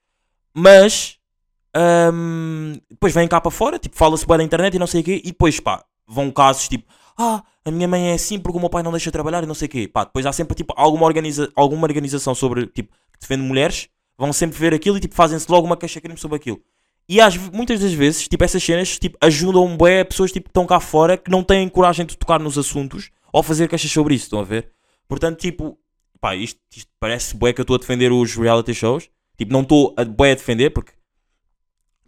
mas 0.54 1.16
hum, 2.12 2.74
depois 2.90 3.14
vem 3.14 3.26
cá 3.26 3.40
para 3.40 3.50
fora, 3.50 3.78
tipo, 3.78 3.96
fala-se 3.96 4.26
bem 4.26 4.38
na 4.38 4.44
internet 4.44 4.74
e 4.74 4.78
não 4.78 4.86
sei 4.86 5.00
o 5.00 5.04
quê, 5.04 5.20
e 5.24 5.28
depois 5.28 5.58
pá, 5.60 5.82
vão 6.06 6.30
casos 6.30 6.68
tipo, 6.68 6.84
ah, 7.18 7.42
a 7.64 7.70
minha 7.70 7.86
mãe 7.86 8.10
é 8.10 8.14
assim 8.14 8.38
porque 8.38 8.56
o 8.56 8.60
meu 8.60 8.70
pai 8.70 8.82
não 8.82 8.90
deixa 8.90 9.10
trabalhar 9.10 9.42
e 9.42 9.46
não 9.46 9.54
sei 9.54 9.66
o 9.66 9.70
quê. 9.70 9.88
Pá, 9.88 10.04
depois 10.04 10.26
há 10.26 10.32
sempre 10.32 10.54
tipo 10.54 10.72
alguma, 10.76 11.06
organiza 11.06 11.50
alguma 11.54 11.86
organização 11.86 12.34
sobre, 12.34 12.66
tipo, 12.66 12.92
que 13.12 13.20
defende 13.20 13.42
mulheres, 13.42 13.88
vão 14.16 14.32
sempre 14.32 14.58
ver 14.58 14.74
aquilo 14.74 14.96
e 14.96 15.00
tipo 15.00 15.14
fazem-se 15.14 15.50
logo 15.50 15.66
uma 15.66 15.76
queixa-crime 15.76 16.18
sobre 16.18 16.36
aquilo. 16.36 16.60
E 17.08 17.20
às, 17.20 17.36
muitas 17.36 17.80
das 17.80 17.92
vezes, 17.92 18.28
tipo, 18.28 18.44
essas 18.44 18.62
cenas 18.62 18.98
tipo, 18.98 19.18
ajudam 19.20 19.76
bué 19.76 20.04
pessoas 20.04 20.32
tipo, 20.32 20.44
que 20.44 20.50
estão 20.50 20.66
cá 20.66 20.80
fora 20.80 21.16
que 21.16 21.30
não 21.30 21.42
têm 21.42 21.68
coragem 21.68 22.06
de 22.06 22.16
tocar 22.16 22.40
nos 22.40 22.56
assuntos 22.56 23.10
ou 23.32 23.42
fazer 23.42 23.68
queixas 23.68 23.90
sobre 23.90 24.14
isso, 24.14 24.24
estão 24.24 24.40
a 24.40 24.44
ver? 24.44 24.70
Portanto, 25.08 25.38
tipo, 25.40 25.78
pá, 26.20 26.36
isto, 26.36 26.60
isto 26.74 26.90
parece 27.00 27.36
bué 27.36 27.52
que 27.52 27.60
eu 27.60 27.64
estou 27.64 27.74
a 27.74 27.78
defender 27.78 28.12
os 28.12 28.34
reality 28.36 28.72
shows. 28.72 29.10
Tipo, 29.36 29.52
não 29.52 29.62
estou 29.62 29.94
a 29.96 30.04
bué 30.04 30.32
a 30.32 30.34
defender 30.34 30.70
porque 30.70 30.92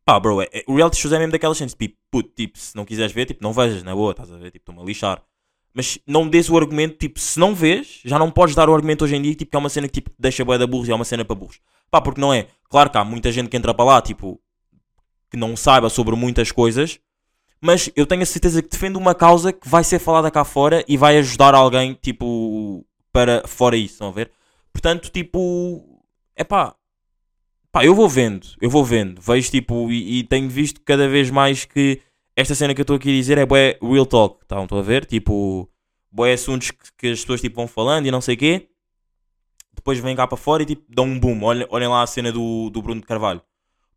Pá, 0.04 0.20
bro, 0.20 0.42
é, 0.42 0.48
é- 0.52 0.64
o 0.66 0.74
reality 0.76 0.98
shows 0.98 1.12
é 1.12 1.18
mesmo 1.18 1.32
daquelas 1.32 1.56
cenas, 1.56 1.74
tipo, 1.74 1.96
puto, 2.10 2.30
tipo, 2.36 2.58
se 2.58 2.76
não 2.76 2.84
quiseres 2.84 3.12
ver, 3.12 3.24
tipo, 3.26 3.42
não 3.42 3.52
vejas, 3.52 3.82
na 3.82 3.94
boa, 3.94 4.10
estás 4.10 4.30
a 4.30 4.36
ver, 4.36 4.50
tipo, 4.50 4.58
estou-me 4.58 4.82
a 4.82 4.84
lixar. 4.84 5.22
Mas 5.72 5.98
não 6.06 6.28
dês 6.28 6.48
o 6.50 6.56
argumento, 6.56 6.98
tipo, 6.98 7.18
se 7.18 7.38
não 7.38 7.54
vês, 7.54 8.00
já 8.04 8.18
não 8.18 8.30
podes 8.30 8.54
dar 8.54 8.68
o 8.68 8.74
argumento 8.74 9.04
hoje 9.04 9.16
em 9.16 9.22
dia, 9.22 9.34
tipo, 9.34 9.50
que 9.50 9.56
é 9.56 9.58
uma 9.58 9.68
cena 9.68 9.88
que, 9.88 9.94
tipo, 9.94 10.10
deixa 10.18 10.44
bué 10.44 10.58
da 10.58 10.66
burros 10.66 10.88
e 10.88 10.92
é 10.92 10.94
uma 10.94 11.04
cena 11.04 11.24
para 11.24 11.34
burros. 11.34 11.58
Pá, 11.90 12.00
porque 12.00 12.20
não 12.20 12.32
é. 12.32 12.46
Claro 12.68 12.90
que 12.90 12.98
há 12.98 13.04
muita 13.04 13.32
gente 13.32 13.48
que 13.48 13.56
entra 13.56 13.72
para 13.74 13.84
lá, 13.84 14.02
tipo, 14.02 14.40
que 15.30 15.36
não 15.36 15.56
saiba 15.56 15.88
sobre 15.88 16.14
muitas 16.14 16.52
coisas, 16.52 17.00
mas 17.60 17.90
eu 17.96 18.06
tenho 18.06 18.22
a 18.22 18.26
certeza 18.26 18.62
que 18.62 18.68
defende 18.68 18.98
uma 18.98 19.14
causa 19.14 19.52
que 19.52 19.68
vai 19.68 19.82
ser 19.82 19.98
falada 19.98 20.30
cá 20.30 20.44
fora 20.44 20.84
e 20.86 20.96
vai 20.96 21.16
ajudar 21.18 21.54
alguém, 21.54 21.94
tipo, 21.94 22.84
para 23.12 23.42
fora 23.48 23.76
isso, 23.76 23.94
estão 23.94 24.08
a 24.08 24.12
ver? 24.12 24.30
Portanto, 24.72 25.08
tipo, 25.10 26.02
é 26.36 26.44
pá, 26.44 26.76
pá, 27.74 27.84
eu 27.84 27.92
vou 27.92 28.08
vendo, 28.08 28.46
eu 28.60 28.70
vou 28.70 28.84
vendo, 28.84 29.20
vejo 29.20 29.50
tipo, 29.50 29.90
e, 29.90 30.20
e 30.20 30.22
tenho 30.22 30.48
visto 30.48 30.80
cada 30.82 31.08
vez 31.08 31.28
mais 31.28 31.64
que 31.64 32.00
esta 32.36 32.54
cena 32.54 32.72
que 32.72 32.80
eu 32.80 32.84
estou 32.84 32.94
aqui 32.94 33.10
a 33.10 33.12
dizer 33.12 33.36
é 33.36 33.44
bué 33.44 33.76
real 33.82 34.06
talk, 34.06 34.46
tá? 34.46 34.62
estão 34.62 34.78
a 34.78 34.82
ver? 34.82 35.04
Tipo, 35.04 35.68
boé 36.10 36.34
assuntos 36.34 36.70
que, 36.70 36.92
que 36.96 37.06
as 37.08 37.20
pessoas 37.20 37.40
tipo, 37.40 37.56
vão 37.56 37.66
falando 37.66 38.06
e 38.06 38.12
não 38.12 38.20
sei 38.20 38.36
o 38.36 38.38
quê. 38.38 38.68
Depois 39.74 39.98
vêm 39.98 40.14
cá 40.14 40.24
para 40.24 40.36
fora 40.36 40.62
e 40.62 40.66
tipo, 40.66 40.84
dão 40.88 41.04
um 41.04 41.18
boom. 41.18 41.42
Olhem, 41.42 41.66
olhem 41.68 41.88
lá 41.88 42.02
a 42.02 42.06
cena 42.06 42.30
do, 42.30 42.70
do 42.70 42.80
Bruno 42.80 43.00
de 43.00 43.06
Carvalho. 43.08 43.42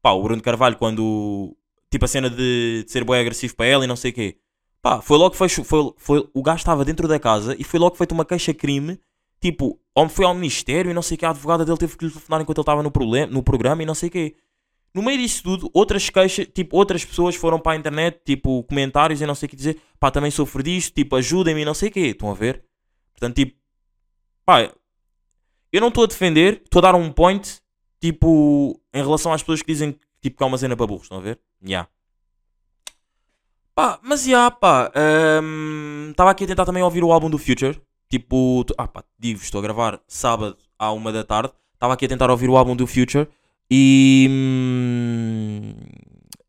Pá, 0.02 0.12
o 0.12 0.24
Bruno 0.24 0.38
de 0.38 0.44
Carvalho, 0.44 0.76
quando. 0.76 1.56
Tipo, 1.92 2.06
a 2.06 2.08
cena 2.08 2.30
de, 2.32 2.84
de 2.84 2.92
ser 2.92 3.04
boé 3.04 3.22
agressivo 3.22 3.56
para 3.56 3.68
ela 3.68 3.84
e 3.84 3.88
não 3.88 3.96
sei 3.96 4.10
o 4.10 4.14
quê. 4.14 4.38
Pá, 4.82 5.02
foi 5.02 5.18
logo 5.18 5.32
que 5.32 5.38
foi, 5.38 5.50
foi, 5.50 5.94
foi. 5.98 6.30
O 6.34 6.42
gajo 6.42 6.58
estava 6.58 6.84
dentro 6.84 7.08
da 7.08 7.20
casa 7.20 7.56
e 7.60 7.64
foi 7.64 7.80
logo 7.80 7.96
feita 7.96 8.14
uma 8.14 8.26
queixa-crime. 8.26 9.00
Tipo, 9.39 9.79
homem 9.96 10.10
foi 10.10 10.25
ao 10.25 10.34
ministério 10.34 10.91
e 10.91 10.94
não 10.94 11.01
sei 11.01 11.15
o 11.15 11.17
que. 11.17 11.25
A 11.25 11.29
advogada 11.29 11.63
dele 11.65 11.77
teve 11.77 11.98
que 11.98 12.06
lhe 12.06 12.12
telefonar 12.12 12.41
enquanto 12.41 12.58
ele 12.58 12.63
estava 12.63 12.84
no, 12.84 12.91
problem- 12.91 13.27
no 13.27 13.44
programa 13.44 13.84
e 13.84 13.86
não 13.86 13.96
sei 13.96 14.10
o 14.10 14.12
quê. 14.12 14.36
No 14.94 15.03
meio 15.03 15.17
disso 15.20 15.44
tudo, 15.44 15.70
outras 15.74 16.10
queixas, 16.10 16.48
tipo, 16.53 16.75
outras 16.75 17.06
pessoas 17.06 17.36
foram 17.36 17.60
para 17.60 17.74
a 17.74 17.75
internet, 17.75 18.20
tipo, 18.25 18.63
comentários 18.63 19.22
e 19.22 19.25
não 19.25 19.36
sei 19.36 19.46
o 19.46 19.50
que 19.50 19.56
dizer, 19.56 19.79
pá, 20.00 20.10
também 20.10 20.32
sofro 20.32 20.63
disto, 20.63 20.94
tipo, 20.96 21.15
ajudem-me 21.15 21.62
e 21.62 21.65
não 21.65 21.74
sei 21.74 21.89
o 21.89 21.91
quê. 21.91 22.00
Estão 22.00 22.32
a 22.32 22.34
ver? 22.34 22.63
Portanto, 23.13 23.36
tipo, 23.36 23.56
pá, 24.46 24.72
eu 25.72 25.82
não 25.82 25.89
estou 25.89 26.03
a 26.03 26.08
defender, 26.08 26.62
estou 26.63 26.79
a 26.79 26.84
dar 26.84 26.96
um 26.96 27.12
point, 27.12 27.60
tipo, 28.00 28.79
em 28.94 29.03
relação 29.03 29.34
às 29.34 29.41
pessoas 29.44 29.62
que 29.62 29.72
dizem 29.72 30.00
tipo, 30.22 30.38
que 30.38 30.44
há 30.44 30.48
uma 30.48 30.58
cena 30.58 30.75
para 30.75 30.88
burros, 30.88 31.03
estão 31.03 31.17
a 31.20 31.22
ver? 31.22 31.39
Ya. 31.65 31.88
Pá, 33.75 34.00
mas 34.01 34.24
já, 34.24 34.50
pá, 34.50 34.91
estava 36.10 36.32
aqui 36.32 36.44
a 36.46 36.48
tentar 36.48 36.65
também 36.65 36.82
ouvir 36.82 37.03
o 37.03 37.12
álbum 37.12 37.29
do 37.29 37.38
Future, 37.38 37.79
tipo, 38.10 38.66
ah 38.78 38.88
pá, 38.88 39.04
digo, 39.20 39.40
estou 39.42 39.60
a 39.60 39.62
gravar 39.62 40.02
sábado 40.08 40.58
à 40.80 40.92
uma 40.92 41.12
da 41.12 41.24
tarde, 41.24 41.54
estava 41.74 41.94
aqui 41.94 42.06
a 42.06 42.10
tentar 42.10 42.30
ouvir 42.30 42.50
o 42.50 42.58
álbum 42.58 42.76
do 42.76 42.88
Future 42.88 43.28
e. 43.70 44.28
hum, 44.30 45.74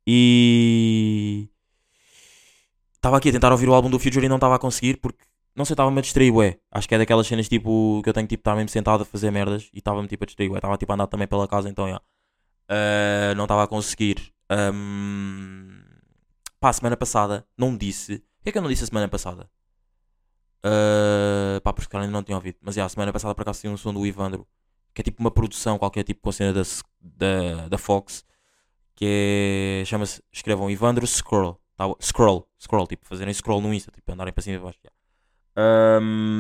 E. 0.07 1.49
Estava 2.97 3.17
aqui 3.19 3.29
a 3.29 3.33
tentar 3.33 3.53
ouvir 3.53 3.69
o 3.69 3.75
álbum 3.75 3.91
do 3.91 3.99
Future 3.99 4.25
e 4.25 4.29
não 4.29 4.37
estava 4.37 4.57
a 4.57 4.59
conseguir 4.59 4.99
porque. 4.99 5.25
Não 5.55 5.65
sei, 5.65 5.75
estava-me 5.75 5.99
a 5.99 6.03
distrair, 6.03 6.31
ué. 6.33 6.57
Acho 6.71 6.89
que 6.89 6.95
é 6.95 6.99
daquelas 6.99 7.27
cenas 7.27 7.49
tipo 7.49 8.01
que 8.05 8.09
eu 8.09 8.15
tenho 8.15 8.29
tipo 8.29 8.41
estar 8.43 8.55
mesmo 8.55 8.69
sentado 8.69 9.03
a 9.03 9.05
fazer 9.05 9.31
merdas 9.33 9.69
e 9.75 9.79
estava-me 9.79 10.07
tipo 10.07 10.25
a 10.25 10.27
distrair, 10.27 10.51
ué. 10.51 10.59
Estava 10.59 10.77
tipo 10.77 10.93
a 10.93 10.95
andar 10.95 11.07
também 11.09 11.27
pela 11.27 11.49
casa, 11.49 11.69
então 11.69 11.89
já. 11.89 12.01
Ah, 12.69 13.35
não 13.37 13.45
estava 13.45 13.65
a 13.65 13.67
conseguir. 13.69 14.33
Ahm, 14.51 15.81
Pá, 16.61 16.73
semana 16.73 16.97
passada 16.97 17.47
não 17.57 17.77
disse. 17.77 18.15
O 18.41 18.43
que 18.43 18.49
é 18.51 18.53
que 18.53 18.59
eu 18.59 18.63
não 18.63 18.69
disse 18.69 18.85
a 18.85 18.87
semana 18.87 19.09
passada? 19.09 19.49
Uh, 20.65 21.61
pá, 21.63 21.73
porque 21.73 21.97
ainda 21.97 22.11
não 22.11 22.23
tinha 22.23 22.37
ouvido. 22.37 22.59
Mas 22.61 22.75
já, 22.75 22.85
a 22.85 22.89
semana 22.89 23.13
passada 23.13 23.35
por 23.35 23.43
acaso 23.43 23.61
tinha 23.61 23.73
um 23.73 23.77
som 23.77 23.93
do 23.93 24.07
Ivandro. 24.07 24.47
Que 24.95 25.03
é 25.03 25.05
tipo 25.05 25.21
uma 25.21 25.31
produção 25.31 25.79
qualquer, 25.79 26.03
tipo 26.03 26.21
com 26.21 26.31
a 26.31 26.33
cena 26.33 26.53
da, 26.53 26.63
da, 27.01 27.69
da 27.69 27.79
Fox. 27.79 28.25
Que 28.95 29.81
é. 29.83 29.85
Chama-se. 29.85 30.23
Escrevam 30.33 30.71
Ivandro 30.71 31.07
Scroll. 31.07 31.61
Tá, 31.77 31.85
scroll. 32.03 32.49
Scroll, 32.61 32.87
tipo, 32.89 33.07
fazerem 33.07 33.33
scroll 33.33 33.61
no 33.61 33.73
Insta, 33.73 33.93
tipo, 33.93 34.13
andarem 34.13 34.33
para 34.33 34.43
cima 34.43 34.57
e 34.57 34.59
para 34.59 34.65
baixo. 34.65 34.79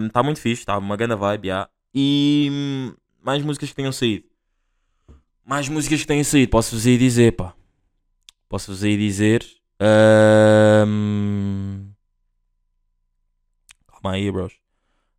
Está 0.06 0.22
muito 0.22 0.40
fixe, 0.40 0.62
está 0.62 0.76
uma 0.76 0.96
grande 0.96 1.14
vibe, 1.14 1.48
já. 1.48 1.68
E. 1.94 2.48
hum, 2.50 2.94
Mais 3.22 3.42
músicas 3.42 3.68
que 3.68 3.76
tenham 3.76 3.92
saído. 3.92 4.24
Mais 5.44 5.68
músicas 5.68 6.00
que 6.00 6.06
tenham 6.06 6.24
saído, 6.24 6.50
posso-vos 6.50 6.86
aí 6.86 6.98
dizer, 6.98 7.36
pá. 7.36 7.54
Posso-vos 8.48 8.82
aí 8.82 8.96
dizer. 8.96 9.46
Ahm, 9.80 11.77
Calma 14.00 14.16
aí, 14.16 14.30
bros. 14.30 14.54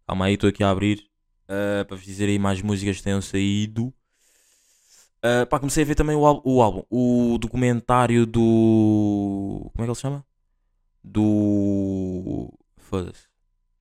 Calma 0.08 0.26
aí, 0.26 0.34
estou 0.36 0.50
aqui 0.50 0.64
a 0.64 0.70
abrir 0.70 1.10
ah, 1.50 1.84
para 1.86 1.98
vos 1.98 2.06
dizer 2.06 2.30
aí 2.30 2.40
mais 2.40 2.62
músicas 2.62 2.98
que 2.98 3.04
tenham 3.04 3.22
saído. 3.22 3.94
Ah, 5.22 5.46
pá, 5.46 5.60
comecei 5.60 5.84
a 5.84 5.86
ver 5.86 5.96
também 5.96 6.16
o, 6.16 6.42
o 6.46 6.62
álbum, 6.62 6.84
o 6.90 7.38
documentário 7.40 8.26
do. 8.26 9.70
Como 9.74 9.84
é 9.84 9.84
que 9.84 9.90
ele 9.90 9.96
se 9.96 10.02
chama? 10.02 10.26
Do. 11.04 12.54
Foda-se. 12.78 13.28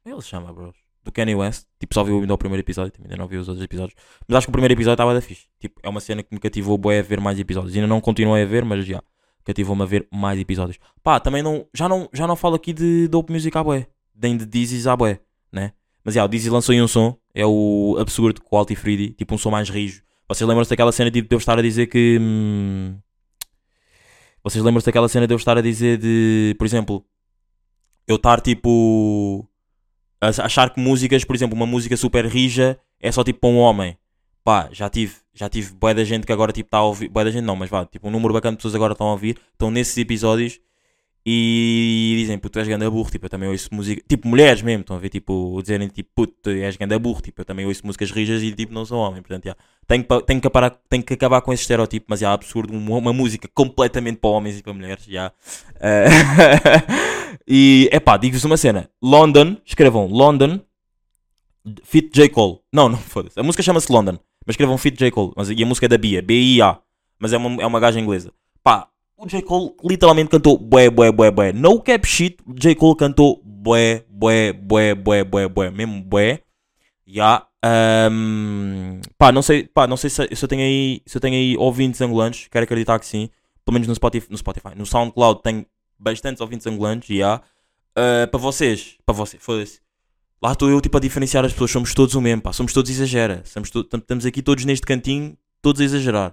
Como 0.03 0.07
é 0.07 0.09
que 0.11 0.15
ele 0.15 0.23
se 0.23 0.29
chama, 0.29 0.53
bros? 0.53 0.75
Do 1.05 1.13
Kanye 1.13 1.35
West. 1.35 1.67
Tipo, 1.79 1.95
só 1.95 2.03
vi 2.03 2.13
o 2.13 2.39
primeiro 2.39 2.61
episódio, 2.61 2.93
ainda 3.01 3.17
não 3.17 3.29
vi 3.29 3.37
os 3.37 3.49
outros 3.49 3.65
episódios. 3.65 3.95
Mas 4.27 4.39
acho 4.39 4.47
que 4.47 4.51
o 4.51 4.53
primeiro 4.53 4.75
episódio 4.75 4.95
estava 4.95 5.15
da 5.15 5.21
fixe. 5.21 5.47
Tipo, 5.61 5.81
é 5.83 5.89
uma 5.89 6.01
cena 6.01 6.23
que 6.23 6.35
me 6.35 6.41
cativou 6.41 6.77
bué 6.77 6.99
a 6.99 7.03
ver 7.03 7.21
mais 7.21 7.39
episódios. 7.39 7.75
Ainda 7.75 7.87
não 7.87 8.01
continuei 8.01 8.43
a 8.43 8.47
ver, 8.47 8.65
mas 8.65 8.85
já. 8.85 9.03
Cativou-me 9.45 9.83
a 9.83 9.87
ver 9.87 10.09
mais 10.13 10.41
episódios. 10.41 10.79
Pá, 11.03 11.21
também 11.21 11.43
não. 11.43 11.67
Já 11.73 11.89
não, 11.89 12.09
já 12.13 12.27
não 12.27 12.37
falo 12.37 12.57
aqui 12.57 12.73
de 12.73 13.09
Dope 13.09 13.33
Music 13.33 13.57
à 13.57 13.63
bué. 13.63 13.87
Nem 14.21 14.37
de 14.37 14.45
Dizzy's 14.45 14.87
à 14.87 14.97
bué, 14.97 15.21
né? 15.53 15.73
Mas 16.05 16.15
já, 16.15 16.25
o 16.25 16.29
Dizzy 16.29 16.49
lançou 16.49 16.73
aí 16.73 16.81
um 16.81 16.89
som. 16.89 17.17
É 17.35 17.45
o 17.45 17.97
Absurdo 18.01 18.41
com 18.41 18.57
o 18.57 18.59
Alti 18.59 18.75
Freedy. 18.75 19.11
Tipo, 19.11 19.35
um 19.35 19.39
som 19.39 19.51
mais 19.51 19.69
rijo. 19.69 20.03
Vocês 20.27 20.47
lembram-se 20.49 20.71
daquela 20.71 20.91
cena 20.91 21.11
de 21.11 21.25
eu 21.31 21.39
estar 21.39 21.59
a 21.59 21.63
dizer 21.63 21.87
que. 21.87 22.19
hum, 22.21 22.97
Vocês 24.43 24.65
lembram-se 24.65 24.87
daquela 24.87 25.09
cena 25.09 25.27
de 25.27 25.35
eu 25.35 25.37
estar 25.37 25.57
a 25.59 25.61
dizer 25.61 25.99
de. 25.99 26.55
Por 26.59 26.67
exemplo. 26.67 27.05
Eu 28.07 28.17
estar 28.17 28.41
tipo. 28.41 29.47
A 30.21 30.29
achar 30.29 30.71
que 30.71 30.81
músicas, 30.81 31.25
por 31.25 31.37
exemplo, 31.37 31.55
uma 31.55 31.67
música 31.67 31.97
super 31.97 32.27
rija 32.27 32.79
é 33.01 33.13
só 33.13 33.23
tipo 33.23 33.41
para 33.41 33.51
um 33.51 33.59
homem. 33.59 33.97
Pá, 34.43 34.69
já 34.73 34.89
tive, 34.89 35.15
já 35.35 35.49
tive 35.49 35.75
bué 35.75 35.93
da 35.93 36.05
gente 36.05 36.27
que 36.27 36.33
agora 36.33 36.53
tipo 36.53 36.69
está 36.69 36.79
a 36.79 36.85
ouvir. 36.85 37.09
Bué 37.09 37.25
da 37.25 37.31
gente 37.31 37.45
não, 37.45 37.55
mas 37.55 37.69
vá, 37.69 37.85
tipo 37.85 38.09
um 38.09 38.11
número 38.11 38.33
bacana 38.33 38.53
de 38.53 38.59
pessoas 38.59 38.75
agora 38.75 38.93
estão 38.93 39.09
a 39.09 39.13
ouvir. 39.13 39.39
Estão 39.53 39.71
nesses 39.71 39.97
episódios 39.99 40.59
e 41.25 42.15
dizem, 42.19 42.39
puto, 42.39 42.55
tu 42.55 42.59
és 42.59 42.69
ganda 42.69 42.91
burro, 42.91 43.11
tipo, 43.11 43.27
eu 43.27 43.31
também 43.31 43.49
ouço 43.49 43.69
música. 43.73 44.03
Tipo, 44.09 44.29
mulheres 44.29 44.63
mesmo, 44.63 44.81
estão 44.81 44.97
a 44.97 44.99
ver, 44.99 45.09
tipo, 45.09 45.61
dizerem, 45.61 45.89
tipo, 45.89 46.11
puto, 46.15 46.35
tu 46.43 46.51
és 46.51 46.77
ganda 46.77 46.99
burro, 46.99 47.21
tipo, 47.21 47.41
eu 47.41 47.45
também 47.45 47.67
ouço 47.67 47.87
músicas 47.87 48.11
rijas 48.11 48.43
e, 48.43 48.53
tipo, 48.53 48.73
não 48.73 48.85
sou 48.85 48.99
homem. 48.99 49.21
Portanto, 49.21 49.45
já, 49.45 49.57
tenho, 49.87 50.05
que 50.05 50.23
tenho, 50.23 50.41
que 50.41 50.51
parar, 50.51 50.71
tenho 50.89 51.03
que 51.03 51.15
acabar 51.15 51.41
com 51.43 51.53
esse 51.53 51.63
estereótipo, 51.63 52.07
mas, 52.09 52.21
já, 52.21 52.33
absurdo, 52.33 52.73
uma, 52.73 52.97
uma 52.97 53.13
música 53.13 53.49
completamente 53.55 54.19
para 54.19 54.31
homens 54.31 54.59
e 54.59 54.63
para 54.63 54.73
mulheres, 54.73 55.05
já. 55.05 55.33
Eh, 55.81 56.07
e, 57.47 57.89
é 57.93 58.01
pá, 58.01 58.17
digo-vos 58.17 58.45
uma 58.45 58.57
cena: 58.57 58.89
London, 59.03 59.57
escrevam 59.67 60.07
London, 60.07 60.61
Fit 61.85 62.11
J. 62.15 62.29
Cole. 62.29 62.59
Não, 62.73 62.89
não, 62.89 62.99
foda-se. 62.99 63.39
A 63.39 63.43
música 63.43 63.63
chama-se 63.63 63.93
London, 63.93 64.19
mas 64.47 64.55
escrevam 64.55 64.79
Fit 64.79 64.99
J. 64.99 65.11
Cole. 65.11 65.33
Mas, 65.37 65.51
e 65.51 65.63
a 65.63 65.67
música 65.67 65.87
é 65.87 65.89
da 65.89 65.99
Bia, 65.99 66.23
B-I-A. 66.23 66.79
Mas 67.19 67.33
é 67.33 67.37
uma, 67.37 67.63
é 67.63 67.67
uma 67.67 67.81
gaja 67.81 67.99
inglesa. 67.99 68.33
Pá, 68.63 68.89
o 69.19 69.27
J. 69.27 69.43
Cole 69.43 69.75
literalmente 69.85 70.31
cantou 70.31 70.57
bué, 70.57 70.89
bué, 70.91 71.11
bué, 71.13 71.31
bué. 71.31 71.53
No 71.53 71.81
cap 71.81 72.07
shit, 72.07 72.39
J. 72.55 72.75
Cole 72.75 72.97
cantou 72.97 73.41
bué, 73.45 74.05
bué, 74.09 74.53
bué, 74.53 74.95
bué, 74.95 75.25
bué, 75.25 75.49
bué. 75.49 75.71
Mesmo 75.71 76.03
bué. 76.03 76.43
Já. 77.07 77.47
ahm, 77.65 79.01
pá, 79.19 79.33
não 79.33 79.43
sei, 79.43 79.65
pá, 79.67 79.87
não 79.87 79.97
sei 79.97 80.09
se, 80.11 80.29
se 80.35 80.45
eu 80.45 80.49
tenho 80.49 80.63
aí, 80.63 81.03
se 81.07 81.17
eu 81.17 81.21
tenho 81.21 81.35
aí 81.35 81.57
ouvintes 81.57 82.01
angolanos. 82.01 82.47
Quero 82.51 82.65
acreditar 82.65 82.99
que 82.99 83.07
sim. 83.07 83.29
Pelo 83.65 83.75
menos 83.75 83.89
no 83.89 83.95
Spotify, 83.95 84.27
no, 84.31 84.39
Spotify. 84.39 84.71
no 84.77 84.87
SoundCloud 84.87 85.43
tenho 85.43 85.67
bastantes 85.99 86.41
ouvintes 86.41 86.67
angolanos. 86.67 87.07
Já. 87.07 87.43
Ah, 87.97 88.29
para 88.31 88.39
vocês, 88.39 88.97
para 89.05 89.15
vocês, 89.15 89.43
foda-se. 89.43 89.81
Lá 90.41 90.53
estou 90.53 90.71
eu 90.71 90.81
tipo 90.81 90.97
a 90.97 91.01
diferenciar 91.01 91.45
as 91.45 91.53
pessoas, 91.53 91.73
somos 91.73 91.93
todos 91.93 92.15
o 92.15 92.21
mesmo, 92.21 92.43
pá, 92.43 92.53
somos 92.53 92.73
todos 92.73 92.89
exagera, 92.93 93.43
to- 93.73 93.83
tam- 93.83 93.99
estamos 93.99 94.25
aqui 94.25 94.41
todos 94.41 94.65
neste 94.65 94.87
cantinho, 94.87 95.37
todos 95.61 95.81
a 95.81 95.85
exagerar. 95.85 96.33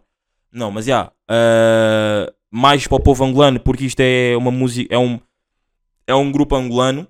Não, 0.52 0.70
mas 0.70 0.86
já, 0.86 1.12
ah, 1.28 2.32
mais 2.56 2.88
para 2.88 2.96
o 2.96 3.02
povo 3.02 3.26
angolano, 3.26 3.60
porque 3.60 3.84
isto 3.84 4.00
é 4.00 4.34
uma 4.38 4.50
música, 4.50 4.96
é 4.96 4.98
um, 4.98 5.20
é 6.08 6.16
um 6.16 6.32
grupo 6.32 6.56
angolano. 6.56 7.06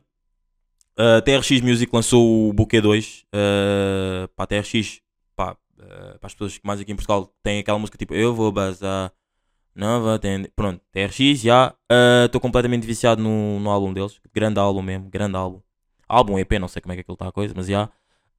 A 0.97 1.21
TRX 1.21 1.61
Music 1.61 1.93
lançou 1.93 2.49
o 2.49 2.53
Bouquet 2.53 2.81
2 2.81 3.25
uh, 3.27 4.27
para 4.35 4.43
a 4.43 4.47
TRX, 4.47 5.01
pá, 5.35 5.55
ah, 5.79 6.17
para 6.19 6.27
as 6.27 6.33
pessoas 6.33 6.57
que 6.57 6.65
mais 6.65 6.79
aqui 6.79 6.91
em 6.91 6.95
Portugal 6.95 7.31
têm 7.43 7.59
aquela 7.59 7.77
música 7.77 7.95
tipo 7.95 8.15
Eu 8.15 8.33
vou 8.33 8.51
bazar, 8.51 9.11
não 9.75 10.01
vou 10.01 10.13
atender. 10.13 10.51
Pronto, 10.55 10.81
TRX 10.91 11.41
já. 11.41 11.75
Estou 12.25 12.41
completamente 12.41 12.87
viciado 12.87 13.21
no, 13.21 13.59
no 13.59 13.69
álbum 13.69 13.93
deles. 13.93 14.19
Grande 14.33 14.59
álbum 14.59 14.81
mesmo, 14.81 15.09
grande 15.11 15.37
álbum. 15.37 15.59
Álbum 16.09 16.39
EP, 16.39 16.53
não 16.53 16.67
sei 16.67 16.81
como 16.81 16.93
é 16.93 16.95
que 16.95 17.01
aquilo 17.01 17.13
está 17.15 17.27
a 17.27 17.31
coisa, 17.31 17.53
mas 17.55 17.67
já. 17.67 17.85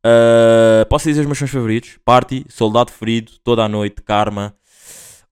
Uh, 0.04 0.86
posso 0.88 1.08
dizer 1.08 1.20
os 1.20 1.26
meus 1.26 1.38
sons 1.38 1.50
favoritos: 1.50 2.00
Party, 2.04 2.46
Soldado 2.48 2.90
Ferido, 2.90 3.32
Toda 3.44 3.62
a 3.62 3.68
Noite, 3.68 4.02
Karma, 4.02 4.56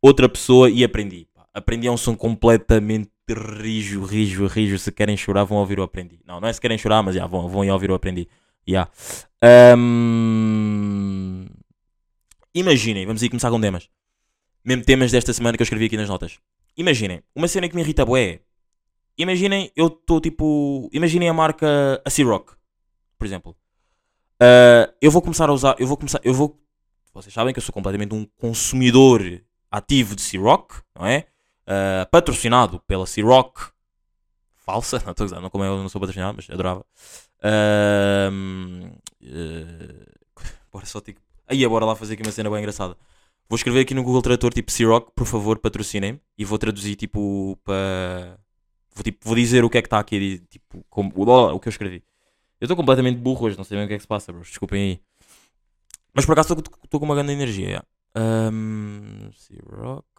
Outra 0.00 0.28
Pessoa 0.28 0.70
e 0.70 0.84
Aprendi. 0.84 1.26
Aprendi 1.54 1.86
é 1.86 1.90
um 1.90 1.96
som 1.96 2.16
completamente 2.16 3.10
rijo, 3.28 4.04
rijo, 4.04 4.46
rijo. 4.46 4.78
Se 4.78 4.90
querem 4.90 5.16
chorar, 5.16 5.44
vão 5.44 5.58
ouvir 5.58 5.78
o 5.78 5.82
Aprendi. 5.82 6.18
Não, 6.26 6.40
não 6.40 6.48
é 6.48 6.52
se 6.52 6.60
querem 6.60 6.76
chorar, 6.76 7.02
mas 7.02 7.14
já, 7.14 7.26
vão, 7.26 7.48
vão 7.48 7.64
ir 7.64 7.70
ouvir 7.70 7.90
o 7.90 7.94
Aprendi. 7.94 8.28
Já. 8.66 8.88
Um, 9.78 11.46
Imaginem, 12.54 13.06
vamos 13.06 13.22
aí 13.22 13.28
começar 13.28 13.50
com 13.50 13.60
temas. 13.60 13.88
Mesmo 14.64 14.84
temas 14.84 15.12
desta 15.12 15.32
semana 15.32 15.56
que 15.56 15.62
eu 15.62 15.64
escrevi 15.64 15.86
aqui 15.86 15.96
nas 15.96 16.08
notas. 16.08 16.38
Imaginem, 16.76 17.22
uma 17.34 17.48
cena 17.48 17.68
que 17.68 17.74
me 17.74 17.82
irrita 17.82 18.04
bué. 18.04 18.40
Imaginem, 19.16 19.70
eu 19.76 19.86
estou 19.86 20.20
tipo. 20.20 20.88
Imaginem 20.92 21.28
a 21.28 21.32
marca 21.32 22.00
a 22.04 22.10
Ciroc, 22.10 22.52
por 23.18 23.26
exemplo. 23.26 23.56
Ah, 24.40 24.92
eu 25.00 25.10
vou 25.10 25.22
começar 25.22 25.48
a 25.48 25.52
usar. 25.52 25.76
Eu 25.78 25.86
vou 25.86 25.96
começar. 25.96 26.20
Eu 26.24 26.34
vou. 26.34 26.60
Vocês 27.12 27.32
sabem 27.32 27.52
que 27.52 27.58
eu 27.58 27.62
sou 27.62 27.72
completamente 27.72 28.14
um 28.14 28.24
consumidor 28.38 29.22
ativo 29.70 30.16
de 30.16 30.22
Ciroc, 30.22 30.72
não 30.98 31.06
é? 31.06 31.26
Ah, 31.66 32.06
patrocinado 32.10 32.80
pela 32.86 33.06
Ciroc. 33.06 33.72
Falsa, 34.56 35.00
não 35.04 35.12
estou 35.12 35.26
a 35.36 35.40
não 35.40 35.50
como 35.50 35.64
eu 35.64 35.76
não 35.78 35.88
sou 35.88 36.00
patrocinado, 36.00 36.36
mas 36.36 36.48
adorava. 36.50 36.84
Ahm, 37.42 38.92
eh, 39.22 40.06
bora 40.72 40.86
só 40.86 41.00
tipo. 41.00 41.20
Aí, 41.46 41.66
bora 41.68 41.84
lá 41.84 41.94
fazer 41.94 42.14
aqui 42.14 42.22
uma 42.22 42.32
cena 42.32 42.48
bem 42.48 42.58
engraçada. 42.60 42.96
Vou 43.48 43.56
escrever 43.56 43.80
aqui 43.80 43.92
no 43.94 44.02
Google 44.02 44.22
Tradutor 44.22 44.54
tipo 44.54 44.72
Ciroc, 44.72 45.10
por 45.14 45.26
favor, 45.26 45.58
patrocinem-me. 45.58 46.20
E 46.38 46.44
vou 46.44 46.58
traduzir 46.58 46.96
tipo 46.96 47.58
para. 47.62 48.38
Vou, 48.94 49.02
tipo, 49.02 49.18
vou 49.26 49.34
dizer 49.34 49.64
o 49.64 49.70
que 49.70 49.78
é 49.78 49.82
que 49.82 49.86
está 49.86 49.98
aqui, 49.98 50.38
tipo, 50.48 50.84
como, 50.88 51.12
o 51.14 51.60
que 51.60 51.68
eu 51.68 51.70
escrevi. 51.70 52.02
Eu 52.60 52.66
estou 52.66 52.76
completamente 52.76 53.18
burro 53.18 53.46
hoje, 53.46 53.56
não 53.56 53.64
sei 53.64 53.76
bem 53.76 53.84
o 53.84 53.88
que 53.88 53.94
é 53.94 53.96
que 53.96 54.02
se 54.02 54.08
passa, 54.08 54.32
bros. 54.32 54.48
Desculpem 54.48 54.80
aí. 54.82 55.00
Mas 56.14 56.24
por 56.24 56.32
acaso 56.32 56.54
estou 56.54 57.00
com 57.00 57.06
uma 57.06 57.14
grande 57.14 57.32
energia. 57.32 57.66
Yeah. 57.66 57.86
Um, 58.16 59.30
C-Rock. 59.32 60.13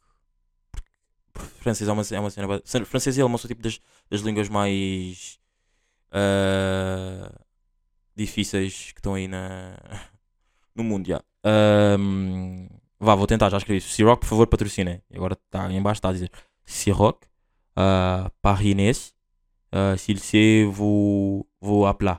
Francês 1.60 1.88
é 1.88 1.92
uma, 1.92 2.04
é 2.12 2.20
uma 2.20 2.30
cena. 2.30 2.86
Francês 2.86 3.18
e 3.18 3.22
alemão 3.22 3.38
são 3.38 3.48
tipo 3.48 3.62
das, 3.62 3.80
das 4.10 4.22
línguas 4.22 4.50
mais. 4.50 5.40
ah, 6.12 7.32
difíceis 8.16 8.92
que 8.94 9.00
estão 9.00 9.14
aí 9.14 9.28
na, 9.28 9.78
no 10.74 10.84
mundo. 10.84 11.08
Yeah. 11.08 11.26
Um, 12.00 12.68
vá, 13.00 13.14
vou 13.14 13.28
tentar, 13.28 13.50
já 13.50 13.58
escrevi 13.58 13.80
isso. 13.80 13.90
C-Rock, 13.90 14.22
por 14.22 14.28
favor, 14.28 14.48
patrocinem. 14.48 15.02
Agora 15.14 15.34
está 15.34 15.72
em 15.72 15.82
baixo, 15.82 16.00
está 16.00 16.10
a 16.10 16.14
dizer 16.14 16.32
C-Rock, 16.66 17.28
uh, 17.78 18.32
Parinês, 18.42 19.14
uh, 19.74 19.98
s'il 19.98 20.20
sait 20.20 20.66
vous, 20.66 21.46
vous 21.60 21.86
appeler. 21.86 22.18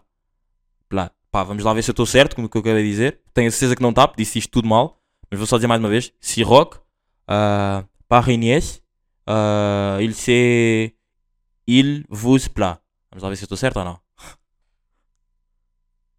Plá. 0.88 1.10
Pá, 1.30 1.42
vamos 1.42 1.64
lá 1.64 1.72
ver 1.74 1.82
se 1.82 1.90
eu 1.90 1.92
estou 1.92 2.06
certo 2.06 2.36
com 2.36 2.44
o 2.44 2.48
que 2.48 2.56
eu 2.56 2.62
de 2.62 2.82
dizer. 2.82 3.20
Tenho 3.34 3.48
a 3.48 3.50
certeza 3.50 3.74
que 3.74 3.82
não 3.82 3.90
está, 3.90 4.10
disse 4.16 4.38
isto 4.38 4.50
tudo 4.50 4.68
mal. 4.68 5.00
Mas 5.30 5.38
vou 5.38 5.46
só 5.46 5.56
dizer 5.56 5.66
mais 5.66 5.80
uma 5.80 5.88
vez: 5.88 6.12
Siroc, 6.20 6.76
uh, 6.76 7.86
Parinês, 8.08 8.80
uh, 9.28 10.00
il 10.00 10.14
sait, 10.14 10.96
il 11.66 12.04
vous 12.08 12.38
plaît. 12.48 12.78
Vamos 13.10 13.22
lá 13.22 13.28
ver 13.30 13.36
se 13.36 13.44
eu 13.44 13.46
estou 13.46 13.56
certo 13.56 13.80
ou 13.80 13.84
não. 13.84 14.00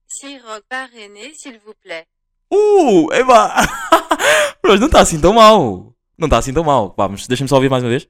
Siroc 0.08 0.64
parrainé, 0.68 1.34
s'il 1.36 1.60
vous 1.60 1.76
plaît. 1.84 2.08
Uh, 2.52 3.12
eba! 3.14 3.56
Mas 4.64 4.80
não 4.80 4.88
está 4.88 5.02
assim 5.02 5.22
tão 5.22 5.34
mal. 5.34 5.94
Não 6.18 6.28
está 6.28 6.40
assim 6.40 6.54
tão 6.54 6.64
mal. 6.64 6.96
Vamos, 6.98 7.28
deixa-me 7.28 7.48
só 7.48 7.56
ouvir 7.56 7.70
mais 7.70 7.84
uma 7.84 7.90
vez. 7.90 8.08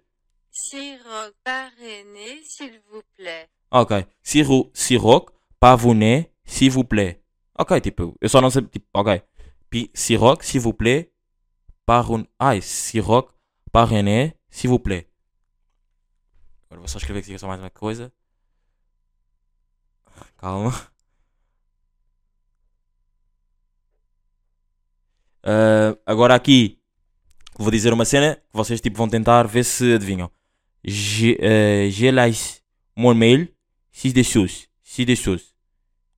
Siroc 0.52 1.34
parrainé, 1.44 2.42
s'il 2.44 2.80
vous 2.90 3.04
plaît. 3.16 3.50
Ok. 3.70 4.06
Siro, 4.24 4.72
Siroc, 4.74 5.32
Pavounet, 5.60 6.32
s'il 6.46 6.72
vous 6.72 6.86
plaît. 6.86 7.22
Ok, 7.60 7.82
tipo, 7.82 8.16
eu 8.22 8.30
só 8.30 8.40
não 8.40 8.50
sei. 8.50 8.62
Tipo, 8.64 8.88
ok. 8.94 9.22
Siroc, 9.94 10.44
s'il 10.44 10.62
vous 10.62 10.74
plaît. 10.74 11.12
Parun. 11.86 12.26
Ai, 12.40 12.62
Siroc, 12.62 13.34
Parrené, 13.72 14.37
s'il 14.58 14.70
vous 14.72 14.80
plaît. 14.80 15.08
Agora 16.66 16.82
vou 16.82 16.88
só 16.88 16.98
escrever 16.98 17.20
aqui 17.20 17.38
só 17.38 17.48
mais 17.48 17.60
uma 17.60 17.70
coisa. 17.70 18.12
Calma. 20.38 20.72
Ah, 25.44 25.96
agora 26.06 26.34
aqui 26.34 26.82
vou 27.56 27.70
dizer 27.72 27.94
uma 27.94 28.04
cena 28.04 28.36
que 28.36 28.42
vocês 28.52 28.82
tipo, 28.82 28.98
vão 28.98 29.08
tentar 29.08 29.44
ver 29.48 29.64
se 29.64 29.94
adivinham. 29.94 30.32
J'ai 30.84 31.38
euh, 31.42 31.90
j'ai 31.92 32.12
lais 32.12 32.64
mon 32.96 33.14
mail 33.14 33.54
si 33.92 34.12
des 34.12 34.24
choses. 34.24 34.68
Si 34.82 35.06
des 35.06 35.16
choses. 35.16 35.54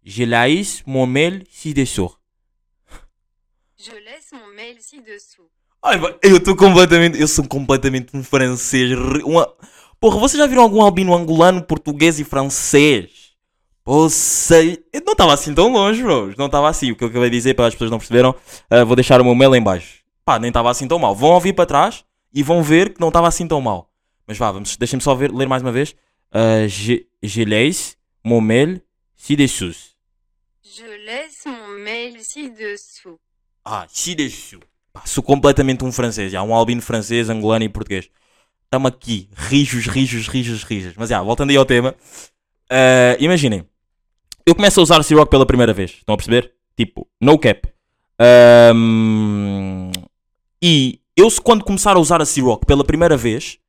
J'ai 0.01 0.25
lais 0.25 0.81
mon 0.85 1.05
mail 1.05 1.43
si 1.49 1.73
des 1.73 1.85
choses. 1.85 2.17
Je 3.77 3.91
laisse 3.91 4.31
mon 4.33 4.47
mail 4.53 4.81
ci-dessous. 4.81 5.49
Eu 6.21 6.37
estou 6.37 6.55
completamente. 6.55 7.19
Eu 7.19 7.27
sou 7.27 7.47
completamente 7.47 8.15
um 8.15 8.23
francês. 8.23 8.91
Uma... 9.23 9.47
Porra, 9.99 10.19
vocês 10.19 10.39
já 10.39 10.47
viram 10.47 10.63
algum 10.63 10.81
albino 10.81 11.15
angolano, 11.15 11.63
português 11.63 12.19
e 12.19 12.23
francês? 12.23 13.09
Você. 13.85 14.83
Eu 14.93 15.01
não 15.05 15.13
estava 15.13 15.33
assim 15.33 15.53
tão 15.53 15.71
longe, 15.71 16.03
bros. 16.03 16.35
Não 16.37 16.45
estava 16.45 16.69
assim. 16.69 16.91
O 16.91 16.95
que 16.95 17.03
eu 17.03 17.07
acabei 17.07 17.29
de 17.29 17.37
dizer 17.37 17.53
para 17.53 17.67
as 17.67 17.73
pessoas 17.73 17.91
não 17.91 17.97
perceberam. 17.97 18.35
ah, 18.69 18.83
vou 18.83 18.95
deixar 18.95 19.19
o 19.21 19.23
meu 19.23 19.35
mail 19.35 19.55
em 19.55 19.61
baixo. 19.61 19.99
Pá, 20.23 20.37
nem 20.37 20.49
estava 20.49 20.69
assim 20.69 20.87
tão 20.87 20.99
mal. 20.99 21.15
Vão 21.15 21.31
ouvir 21.31 21.53
para 21.53 21.65
trás 21.65 22.05
e 22.33 22.43
vão 22.43 22.61
ver 22.61 22.93
que 22.93 23.01
não 23.01 23.07
estava 23.07 23.27
assim 23.27 23.47
tão 23.47 23.59
mal. 23.61 23.89
Mas 24.27 24.37
vá, 24.37 24.51
vamos, 24.51 24.77
deixem-me 24.77 25.01
só 25.01 25.15
ver, 25.15 25.31
ler 25.31 25.47
mais 25.47 25.63
uma 25.63 25.71
vez. 25.71 25.95
Uh, 26.31 26.67
je, 26.67 27.07
je 27.23 27.43
laisse 27.43 27.95
mon 28.23 28.41
mail 28.41 28.79
ci-dessous. 29.17 29.95
Je 30.61 30.85
laisse 31.03 31.47
mon 31.47 31.79
mail 31.83 32.23
ci-dessous. 32.23 33.17
Ah, 33.65 33.87
ci-dessous. 33.89 34.68
Pá, 34.93 35.03
Sou 35.05 35.23
completamente 35.23 35.83
um 35.83 35.91
francês. 35.91 36.33
Há 36.33 36.43
um 36.43 36.53
albino 36.53 36.81
francês, 36.81 37.29
angolano 37.29 37.65
e 37.65 37.69
português. 37.69 38.09
Estamos 38.65 38.89
aqui. 38.89 39.29
Rijos, 39.35 39.87
rijos, 39.87 40.27
rijos, 40.27 40.63
rijos. 40.63 40.93
Mas 40.97 41.09
já, 41.09 41.21
voltando 41.21 41.49
aí 41.49 41.57
ao 41.57 41.65
tema. 41.65 41.95
ah, 42.69 43.15
imaginem. 43.19 43.65
Eu 44.45 44.55
começo 44.55 44.79
a 44.79 44.83
usar 44.83 45.03
C-Rock 45.03 45.29
pela 45.29 45.45
primeira 45.45 45.73
vez. 45.73 45.91
Estão 45.91 46.13
a 46.13 46.17
perceber? 46.17 46.53
Tipo, 46.75 47.07
no 47.21 47.37
cap. 47.37 47.67
Ahm, 48.19 49.91
e 50.61 50.99
eu, 51.15 51.27
quando 51.43 51.63
começar 51.63 51.95
a 51.95 51.99
usar 51.99 52.21
a 52.21 52.25
C-Rock 52.25 52.65
pela 52.65 52.83
primeira 52.83 53.15
vez, 53.15 53.59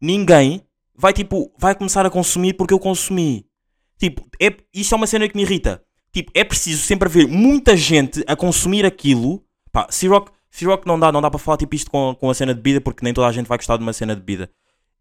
ninguém 0.00 0.62
vai, 0.96 1.12
tipo, 1.12 1.52
vai 1.58 1.74
começar 1.74 2.06
a 2.06 2.10
consumir 2.10 2.54
porque 2.54 2.72
eu 2.72 2.78
consumi. 2.78 3.46
Tipo, 3.98 4.26
é, 4.40 4.54
isto 4.72 4.94
é 4.94 4.96
uma 4.96 5.06
cena 5.06 5.28
que 5.28 5.36
me 5.36 5.42
irrita. 5.42 5.82
Tipo, 6.12 6.32
é 6.34 6.42
preciso 6.42 6.82
sempre 6.82 7.08
haver 7.08 7.28
muita 7.28 7.76
gente 7.76 8.24
a 8.26 8.34
consumir 8.34 8.86
aquilo. 8.86 9.44
Pá, 9.70 9.86
C-Rock, 9.90 10.32
C-Rock 10.50 10.86
não 10.86 10.98
dá, 10.98 11.12
não 11.12 11.22
dá 11.22 11.30
para 11.30 11.38
falar 11.38 11.56
tipo 11.56 11.74
isto 11.74 11.90
com, 11.90 12.14
com 12.18 12.28
a 12.28 12.34
cena 12.34 12.54
de 12.54 12.60
bebida 12.60 12.80
porque 12.80 13.04
nem 13.04 13.14
toda 13.14 13.26
a 13.26 13.32
gente 13.32 13.46
vai 13.46 13.56
gostar 13.56 13.76
de 13.76 13.82
uma 13.82 13.92
cena 13.92 14.14
de 14.14 14.20
bebida. 14.20 14.50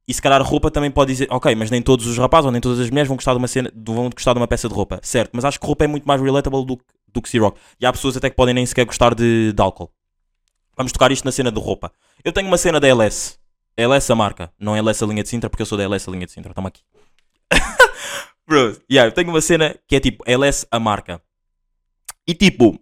E 0.08 0.14
se 0.14 0.22
calhar 0.22 0.42
roupa 0.42 0.72
também 0.72 0.90
pode 0.90 1.12
dizer, 1.12 1.28
ok, 1.30 1.54
mas 1.54 1.70
nem 1.70 1.82
todos 1.82 2.08
os 2.08 2.18
rapazes 2.18 2.46
ou 2.46 2.52
nem 2.52 2.60
todas 2.60 2.80
as 2.80 2.90
mulheres 2.90 3.08
vão 3.08 3.16
gostar 3.16 3.34
de 3.34 3.38
uma 3.38 3.48
cena, 3.48 3.72
vão 3.76 4.10
gostar 4.10 4.34
de 4.34 4.40
uma 4.40 4.48
peça 4.48 4.68
de 4.68 4.74
roupa, 4.74 5.00
certo? 5.04 5.32
Mas 5.34 5.46
acho 5.46 5.60
que 5.60 5.66
roupa 5.66 5.84
é 5.84 5.88
muito 5.88 6.08
mais 6.08 6.20
relatable 6.20 6.66
do, 6.66 6.80
do 7.14 7.22
que 7.22 7.30
C-Rock. 7.30 7.60
E 7.80 7.86
há 7.86 7.92
pessoas 7.92 8.18
até 8.18 8.30
que 8.30 8.36
podem 8.36 8.54
nem 8.54 8.66
sequer 8.66 8.86
gostar 8.86 9.14
de, 9.14 9.54
de 9.54 9.62
álcool. 9.62 9.92
Vamos 10.76 10.92
tocar 10.92 11.12
isto 11.12 11.26
na 11.26 11.32
cena 11.32 11.52
de 11.52 11.60
roupa. 11.60 11.92
Eu 12.24 12.32
tenho 12.32 12.48
uma 12.48 12.58
cena 12.58 12.80
da 12.80 12.88
LS. 12.88 13.38
LS 13.78 14.12
a 14.12 14.16
marca, 14.16 14.52
não 14.60 14.76
é 14.76 14.80
LS 14.80 15.04
a 15.04 15.08
linha 15.08 15.24
de 15.24 15.30
Sintra, 15.30 15.50
porque 15.50 15.62
eu 15.62 15.66
sou 15.66 15.78
da 15.78 15.84
LS 15.84 16.10
a 16.10 16.12
linha 16.12 16.26
de 16.26 16.32
Sintra. 16.32 16.54
Toma 16.54 16.70
aqui. 16.70 16.82
Bro, 18.48 18.78
yeah, 18.92 19.08
eu 19.08 19.12
tenho 19.12 19.30
uma 19.30 19.42
cena 19.42 19.76
que 19.88 19.96
é 19.96 20.00
tipo 20.00 20.24
LS 20.26 20.66
a 20.72 20.80
marca. 20.80 21.22
E 22.28 22.34
tipo, 22.34 22.80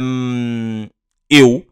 hum, 0.00 0.86
eu, 1.30 1.66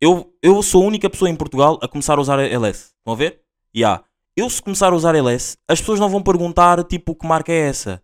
eu, 0.00 0.32
eu 0.42 0.62
sou 0.62 0.82
a 0.82 0.86
única 0.86 1.10
pessoa 1.10 1.30
em 1.30 1.36
Portugal 1.36 1.78
a 1.82 1.86
começar 1.86 2.16
a 2.16 2.20
usar 2.20 2.38
LS. 2.38 2.92
Estão 2.98 3.12
a 3.12 3.16
ver? 3.16 3.40
Yeah. 3.76 4.02
Eu 4.34 4.48
se 4.48 4.62
começar 4.62 4.92
a 4.92 4.96
usar 4.96 5.14
LS, 5.14 5.58
as 5.68 5.80
pessoas 5.80 6.00
não 6.00 6.08
vão 6.08 6.22
perguntar 6.22 6.82
tipo 6.84 7.14
que 7.14 7.26
marca 7.26 7.52
é 7.52 7.68
essa. 7.68 8.02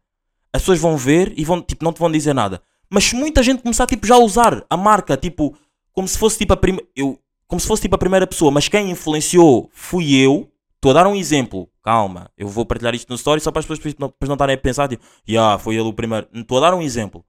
As 0.53 0.63
pessoas 0.63 0.79
vão 0.79 0.97
ver 0.97 1.33
e 1.37 1.45
vão, 1.45 1.63
tipo, 1.63 1.85
não 1.85 1.93
te 1.93 1.99
vão 1.99 2.11
dizer 2.11 2.35
nada. 2.35 2.61
Mas 2.91 3.05
se 3.05 3.17
muita 3.17 3.43
gente 3.43 3.63
começar 3.63 3.87
tipo, 3.87 4.07
já 4.07 4.17
a 4.17 4.19
usar 4.19 4.65
a 4.69 4.77
marca, 4.77 5.17
tipo, 5.17 5.57
como 5.93 6.07
se 6.07 6.19
fosse 6.19 6.39
tipo 6.39 6.53
a 6.53 6.57
primeira. 6.57 6.87
Eu, 6.95 7.19
como 7.47 7.61
se 7.61 7.67
fosse 7.67 7.83
tipo 7.83 7.95
a 7.95 7.99
primeira 7.99 8.27
pessoa, 8.27 8.51
mas 8.51 8.69
quem 8.69 8.91
influenciou 8.91 9.71
fui 9.73 10.15
eu. 10.15 10.51
Estou 10.75 10.91
a 10.91 10.95
dar 10.95 11.07
um 11.07 11.17
exemplo. 11.17 11.69
Calma, 11.83 12.31
eu 12.37 12.49
vou 12.49 12.67
partilhar 12.67 12.95
isto 12.95 13.09
no 13.09 13.17
story 13.17 13.41
só 13.41 13.51
para 13.51 13.61
as 13.61 13.67
pessoas 13.67 13.95
não, 13.99 14.13
não 14.21 14.35
estarem 14.35 14.55
a 14.55 14.59
pensar, 14.59 14.89
tipo, 14.89 15.03
yeah, 15.29 15.59
foi 15.59 15.77
ele 15.77 15.89
o 15.89 15.93
primeiro. 15.93 16.29
Estou 16.35 16.59
a 16.59 16.61
dar 16.61 16.75
um 16.75 16.83
exemplo. 16.83 17.25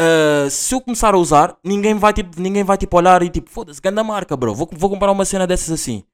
Uh, 0.00 0.48
se 0.48 0.72
eu 0.74 0.80
começar 0.80 1.12
a 1.12 1.18
usar, 1.18 1.58
ninguém 1.64 1.94
vai 1.94 2.12
tipo, 2.12 2.40
ninguém 2.40 2.62
vai 2.62 2.78
tipo 2.78 2.96
olhar 2.96 3.20
e 3.22 3.28
tipo, 3.28 3.50
foda-se, 3.50 3.80
grande 3.80 4.02
marca, 4.02 4.36
bro. 4.36 4.54
Vou, 4.54 4.68
vou 4.72 4.90
comprar 4.90 5.10
uma 5.10 5.24
cena 5.24 5.46
dessas 5.46 5.70
assim. 5.70 6.04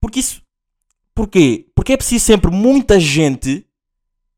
Porque 0.00 0.20
isso. 0.20 0.42
Porquê? 1.14 1.66
Porque 1.74 1.94
é 1.94 1.96
preciso 1.96 2.24
sempre 2.24 2.50
muita 2.50 3.00
gente. 3.00 3.66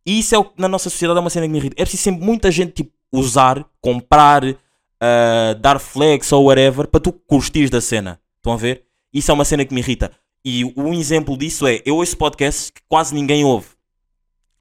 E 0.05 0.21
isso 0.21 0.35
é 0.35 0.39
o 0.39 0.53
na 0.57 0.69
nossa 0.69 0.89
sociedade 0.89 1.19
é 1.19 1.21
uma 1.21 1.31
cena 1.31 1.47
que 1.47 1.53
me 1.53 1.59
irrita. 1.59 1.75
É 1.77 1.85
preciso 1.85 2.05
sempre 2.05 2.25
muita 2.25 2.51
gente 2.51 2.73
tipo, 2.75 2.93
usar, 3.11 3.69
comprar, 3.81 4.45
uh, 4.45 5.55
dar 5.61 5.81
flex 5.81 6.31
ou 6.31 6.45
whatever 6.45 6.87
para 6.87 7.01
tu 7.01 7.13
curtires 7.13 7.71
da 7.71 7.81
cena. 7.81 8.21
Estão 8.37 8.53
a 8.53 8.57
ver? 8.57 8.85
Isso 9.13 9.31
é 9.31 9.35
uma 9.35 9.45
cena 9.45 9.65
que 9.65 9.75
me 9.75 9.81
irrita. 9.81 10.13
E 10.45 10.65
um 10.77 10.95
exemplo 10.95 11.37
disso 11.37 11.67
é: 11.67 11.83
eu 11.85 11.97
ouço 11.97 12.17
podcasts 12.17 12.71
que 12.71 12.81
quase 12.89 13.13
ninguém 13.13 13.45
ouve. 13.45 13.67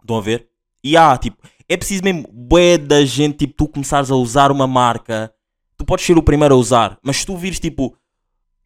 Estão 0.01 0.17
a 0.17 0.21
ver? 0.21 0.47
E 0.83 0.97
há, 0.97 1.15
tipo, 1.17 1.37
é 1.67 1.77
preciso 1.77 2.03
mesmo, 2.03 2.27
bué 2.31 2.77
da 2.77 3.03
gente, 3.03 3.37
tipo, 3.39 3.53
tu 3.53 3.67
começares 3.67 4.11
a 4.11 4.15
usar 4.15 4.51
uma 4.51 4.67
marca, 4.67 5.33
tu 5.77 5.85
podes 5.85 6.05
ser 6.05 6.17
o 6.17 6.23
primeiro 6.23 6.55
a 6.55 6.57
usar, 6.57 6.97
mas 7.03 7.17
se 7.17 7.25
tu 7.25 7.35
vires, 7.35 7.59
tipo, 7.59 7.95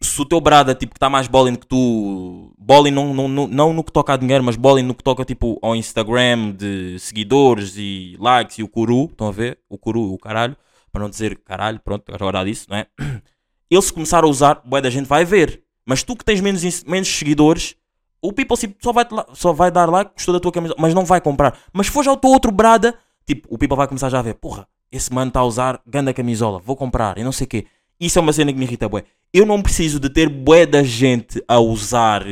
se 0.02 0.22
o 0.22 0.26
teu 0.26 0.40
brada, 0.40 0.74
tipo, 0.74 0.94
que 0.94 0.98
está 0.98 1.10
mais 1.10 1.28
bowling 1.28 1.56
que 1.56 1.68
tu, 1.68 2.54
bowling 2.58 2.92
não, 2.92 3.14
não, 3.14 3.28
não, 3.28 3.48
não 3.48 3.74
no 3.74 3.84
que 3.84 3.92
toca 3.92 4.14
a 4.14 4.18
dinheiro, 4.18 4.44
mas 4.44 4.56
bowling 4.56 4.84
no 4.84 4.96
que 4.96 5.04
toca, 5.04 5.26
tipo, 5.26 5.60
ao 5.62 5.76
Instagram 5.76 6.52
de 6.52 6.98
seguidores 7.00 7.76
e 7.78 8.16
likes 8.20 8.60
e 8.60 8.64
o 8.64 8.68
curu, 8.68 9.06
estão 9.06 9.28
a 9.28 9.32
ver? 9.32 9.60
O 9.70 9.78
curu, 9.78 10.14
o 10.14 10.18
caralho, 10.18 10.56
para 10.92 11.02
não 11.02 11.10
dizer 11.10 11.38
caralho, 11.40 11.80
pronto, 11.80 12.04
agora 12.14 12.44
disso, 12.44 12.68
não 12.70 12.78
é? 12.78 12.88
Ele 13.70 13.82
se 13.82 13.94
começar 13.94 14.24
a 14.24 14.28
usar, 14.28 14.62
bué 14.66 14.82
da 14.82 14.90
gente 14.90 15.06
vai 15.06 15.26
ver, 15.26 15.64
mas 15.86 16.02
tu 16.02 16.16
que 16.16 16.26
tens 16.26 16.42
menos, 16.42 16.84
menos 16.84 17.08
seguidores, 17.08 17.76
o 18.22 18.34
people 18.34 18.58
só 18.82 18.92
vai, 18.92 19.06
só 19.34 19.54
vai 19.54 19.72
dar 19.72 19.90
like, 19.90 20.12
gostou 20.14 20.34
da 20.34 20.40
tua 20.40 20.52
camisa, 20.52 20.76
mas 20.78 20.94
não 20.94 21.06
vai 21.06 21.22
comprar. 21.22 21.58
Mas 21.72 21.88
se 21.88 21.92
for 21.92 22.04
já 22.04 22.16
teu 22.16 22.30
outro 22.30 22.52
brada, 22.52 22.96
tipo, 23.26 23.48
o 23.50 23.58
people 23.58 23.78
vai 23.78 23.88
começar 23.88 24.10
já 24.10 24.20
a 24.20 24.22
ver, 24.22 24.36
porra, 24.36 24.68
esse 24.92 25.14
mano 25.14 25.30
está 25.30 25.40
a 25.40 25.46
usar 25.46 25.82
ganda 25.86 26.14
camisola, 26.14 26.60
vou 26.60 26.76
comprar 26.76 27.18
e 27.18 27.24
não 27.24 27.32
sei 27.32 27.46
o 27.46 27.48
quê. 27.48 27.66
Isso 28.00 28.18
é 28.18 28.22
uma 28.22 28.34
cena 28.34 28.52
que 28.52 28.58
me 28.58 28.66
irrita, 28.66 28.88
bué. 28.88 29.04
Eu 29.34 29.46
não 29.46 29.62
preciso 29.62 30.00
de 30.00 30.10
ter 30.10 30.30
bué 30.30 30.66
da 30.66 30.82
gente 30.84 31.44
a 31.48 31.60
usar. 31.60 32.26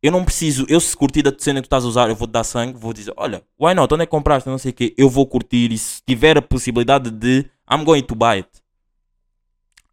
Eu 0.00 0.12
não 0.12 0.24
preciso, 0.24 0.64
eu 0.68 0.78
se 0.80 0.96
curtir 0.96 1.22
da 1.22 1.34
cena 1.36 1.60
que 1.60 1.66
tu 1.66 1.66
estás 1.66 1.84
a 1.84 1.88
usar, 1.88 2.08
eu 2.08 2.14
vou 2.14 2.28
te 2.28 2.30
dar 2.30 2.44
sangue, 2.44 2.78
vou 2.78 2.92
dizer, 2.92 3.12
olha, 3.16 3.42
why 3.60 3.74
not, 3.74 3.92
onde 3.92 4.04
é 4.04 4.06
que 4.06 4.10
compraste, 4.10 4.48
não 4.48 4.56
sei 4.56 4.70
o 4.70 4.74
quê. 4.74 4.94
Eu 4.96 5.10
vou 5.10 5.26
curtir 5.26 5.72
e 5.72 5.78
se 5.78 6.00
tiver 6.06 6.38
a 6.38 6.42
possibilidade 6.42 7.10
de, 7.10 7.44
I'm 7.70 7.84
going 7.84 8.02
to 8.02 8.14
buy 8.14 8.36
it. 8.36 8.48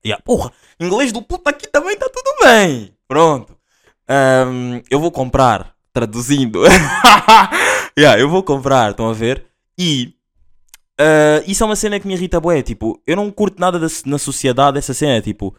Yeah, 0.06 0.22
porra, 0.24 0.52
inglês 0.80 1.12
do 1.12 1.24
puta 1.24 1.50
aqui 1.50 1.68
também 1.68 1.94
está 1.94 2.08
tudo 2.08 2.36
bem. 2.44 2.94
Pronto. 3.08 3.58
Ahm, 4.08 4.82
eu 4.90 5.00
vou 5.00 5.12
comprar, 5.12 5.74
traduzindo. 5.94 6.62
yeah, 7.98 8.20
eu 8.20 8.30
vou 8.30 8.44
comprar, 8.44 8.92
estão 8.92 9.10
a 9.10 9.14
ver? 9.14 9.46
E 9.78 10.14
ah, 11.00 11.44
isso 11.48 11.64
é 11.64 11.66
uma 11.66 11.76
cena 11.76 12.00
que 12.00 12.08
me 12.08 12.14
irrita, 12.14 12.40
bué. 12.40 12.62
Tipo, 12.62 13.02
eu 13.06 13.16
não 13.16 13.30
curto 13.32 13.60
nada 13.60 13.80
da- 13.80 13.88
na 14.06 14.18
sociedade 14.18 14.78
essa 14.78 14.94
cena. 14.94 15.22
Tipo, 15.22 15.56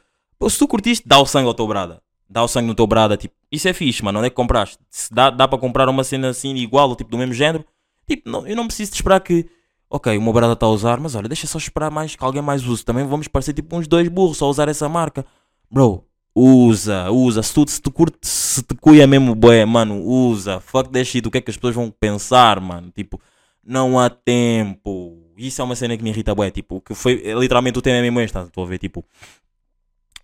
se 0.48 0.58
tu 0.58 0.66
curtiste, 0.68 1.06
dá 1.06 1.18
o 1.18 1.26
sangue 1.26 1.48
ao 1.48 1.54
teu 1.54 1.66
brada. 1.66 2.00
Dá 2.28 2.42
o 2.42 2.48
sangue 2.48 2.66
no 2.68 2.74
teu 2.74 2.86
brada. 2.86 3.16
Tipo, 3.16 3.34
isso 3.50 3.68
é 3.68 3.72
fixe, 3.72 4.02
mano. 4.04 4.18
Onde 4.18 4.26
é 4.28 4.30
que 4.30 4.36
compraste? 4.36 4.78
Se 4.90 5.12
dá, 5.12 5.30
dá 5.30 5.46
para 5.46 5.58
comprar 5.58 5.88
uma 5.88 6.04
cena 6.04 6.28
assim 6.30 6.54
igual, 6.56 6.94
tipo 6.96 7.10
do 7.10 7.18
mesmo 7.18 7.34
género, 7.34 7.64
tipo, 8.08 8.28
não, 8.28 8.46
eu 8.46 8.56
não 8.56 8.66
preciso 8.66 8.90
de 8.92 8.96
esperar 8.96 9.20
que. 9.20 9.46
Ok, 9.88 10.16
o 10.18 10.22
meu 10.22 10.32
brada 10.32 10.54
está 10.54 10.66
a 10.66 10.70
usar, 10.70 10.98
mas 10.98 11.14
olha, 11.14 11.28
deixa 11.28 11.46
só 11.46 11.58
esperar 11.58 11.92
mais 11.92 12.16
que 12.16 12.24
alguém 12.24 12.42
mais 12.42 12.66
use. 12.66 12.84
Também 12.84 13.06
vamos 13.06 13.28
parecer 13.28 13.52
tipo 13.52 13.76
uns 13.76 13.86
dois 13.86 14.08
burros 14.08 14.36
só 14.38 14.48
usar 14.50 14.68
essa 14.68 14.88
marca. 14.88 15.24
Bro, 15.70 16.04
usa, 16.36 17.10
usa. 17.10 17.42
Se 17.42 17.54
tu, 17.54 17.64
se 17.66 17.80
tu 17.80 17.90
curte, 17.90 18.18
se 18.22 18.62
te 18.62 18.74
cuia 18.74 19.06
mesmo, 19.06 19.34
bué, 19.34 19.64
mano, 19.64 20.02
usa. 20.04 20.60
Fuck 20.60 20.90
that 20.90 21.04
shit. 21.06 21.26
O 21.26 21.30
que 21.30 21.38
é 21.38 21.40
que 21.40 21.50
as 21.50 21.56
pessoas 21.56 21.74
vão 21.74 21.90
pensar, 21.90 22.60
mano? 22.60 22.92
Tipo, 22.94 23.18
não 23.64 23.98
há 23.98 24.10
tempo. 24.10 25.32
Isso 25.38 25.62
é 25.62 25.64
uma 25.64 25.74
cena 25.74 25.96
que 25.96 26.02
me 26.02 26.10
irrita, 26.10 26.34
bué. 26.34 26.50
Tipo, 26.50 26.80
que 26.82 26.94
foi 26.94 27.22
é 27.24 27.34
literalmente 27.34 27.78
o 27.78 27.82
tema 27.82 27.96
é 27.96 28.02
mesmo 28.02 28.20
este. 28.20 28.38
Estou 28.38 28.64
a 28.64 28.66
ver, 28.66 28.78
tipo. 28.78 29.02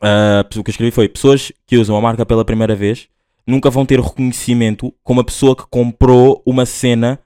ah, 0.01 0.45
o 0.45 0.63
que 0.63 0.71
eu 0.71 0.73
escrevi 0.73 0.91
foi: 0.91 1.09
pessoas 1.09 1.51
que 1.67 1.79
usam 1.79 1.97
a 1.97 2.01
marca 2.01 2.27
pela 2.27 2.45
primeira 2.45 2.77
vez 2.77 3.09
nunca 3.47 3.71
vão 3.71 3.87
ter 3.87 3.99
reconhecimento 4.01 4.95
como 5.03 5.21
a 5.21 5.25
pessoa 5.25 5.57
que 5.57 5.65
comprou 5.69 6.43
uma 6.47 6.67
cena 6.67 7.19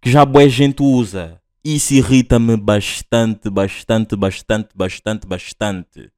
que 0.00 0.10
já 0.10 0.24
boa 0.24 0.48
gente 0.48 0.82
usa. 0.82 1.40
Isso 1.64 1.94
irrita-me 1.94 2.56
bastante, 2.56 3.48
bastante, 3.48 4.16
bastante, 4.16 4.70
bastante, 4.74 5.26
bastante. 5.26 6.10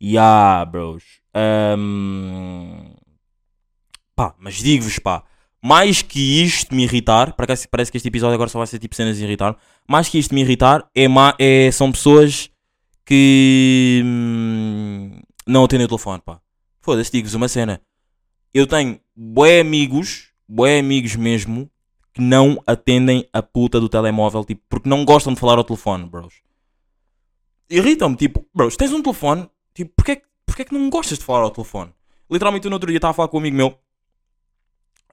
Yeah, 0.00 0.64
bros. 0.64 1.02
Ahm, 1.36 2.94
Pá, 4.14 4.34
mas 4.38 4.54
digo-vos, 4.54 4.98
pá, 4.98 5.22
mais 5.62 6.00
que 6.00 6.42
isto 6.42 6.74
me 6.74 6.84
irritar, 6.84 7.34
para 7.34 7.46
cá 7.46 7.54
parece 7.70 7.90
que 7.90 7.98
este 7.98 8.08
episódio 8.08 8.34
agora 8.34 8.48
só 8.48 8.56
vai 8.58 8.66
ser 8.66 8.78
tipo 8.78 8.94
cenas 8.96 9.18
de 9.18 9.24
irritar, 9.24 9.54
mais 9.86 10.08
que 10.08 10.18
isto 10.18 10.34
me 10.34 10.40
irritar, 10.40 10.88
é, 10.94 11.04
é 11.38 11.70
são 11.70 11.92
pessoas 11.92 12.50
que 13.04 14.00
hum, 14.02 15.20
não 15.46 15.64
atendem 15.64 15.84
o 15.84 15.88
telefone, 15.88 16.22
pá. 16.24 16.40
Foda-se, 16.80 17.12
digo-vos 17.12 17.34
uma 17.34 17.46
cena. 17.48 17.80
Eu 18.54 18.66
tenho 18.66 18.98
bué 19.14 19.60
amigos, 19.60 20.30
bué 20.48 20.78
amigos 20.78 21.14
mesmo, 21.14 21.70
que 22.14 22.22
não 22.22 22.62
atendem 22.66 23.28
a 23.32 23.42
puta 23.42 23.78
do 23.78 23.88
telemóvel, 23.88 24.46
tipo, 24.46 24.62
porque 24.68 24.88
não 24.88 25.04
gostam 25.04 25.34
de 25.34 25.40
falar 25.40 25.58
ao 25.58 25.64
telefone, 25.64 26.06
bros. 26.08 26.40
Irritam-me, 27.68 28.16
tipo, 28.16 28.46
bros, 28.54 28.76
tens 28.76 28.92
um 28.92 29.02
telefone, 29.02 29.46
tipo, 29.74 29.92
porquê, 29.94 30.16
que- 30.16 30.26
porquê 30.56 30.64
que 30.64 30.74
não 30.74 30.88
gostas 30.88 31.18
de 31.18 31.24
falar 31.24 31.40
ao 31.40 31.50
telefone? 31.50 31.92
Literalmente, 32.30 32.66
no 32.66 32.74
outro 32.74 32.88
dia 32.88 32.96
estava 32.96 33.10
a 33.10 33.14
falar 33.14 33.28
com 33.28 33.36
um 33.36 33.40
amigo 33.40 33.56
meu 33.56 33.78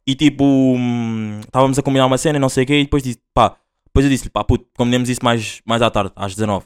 e 0.07 0.15
tipo, 0.15 0.43
hum, 0.43 1.39
estávamos 1.41 1.77
a 1.77 1.81
combinar 1.81 2.05
uma 2.05 2.17
cena 2.17 2.37
e 2.37 2.39
não 2.39 2.49
sei 2.49 2.63
o 2.63 2.67
quê, 2.67 2.79
e 2.79 2.83
depois 2.83 3.03
disse, 3.03 3.19
pá, 3.33 3.55
depois 3.85 4.05
eu 4.05 4.09
disse-lhe, 4.09 4.29
pá, 4.29 4.43
puto, 4.43 4.65
combinamos 4.75 5.09
isso 5.09 5.23
mais, 5.23 5.61
mais 5.65 5.81
à 5.81 5.89
tarde, 5.89 6.11
às 6.15 6.33
19. 6.33 6.65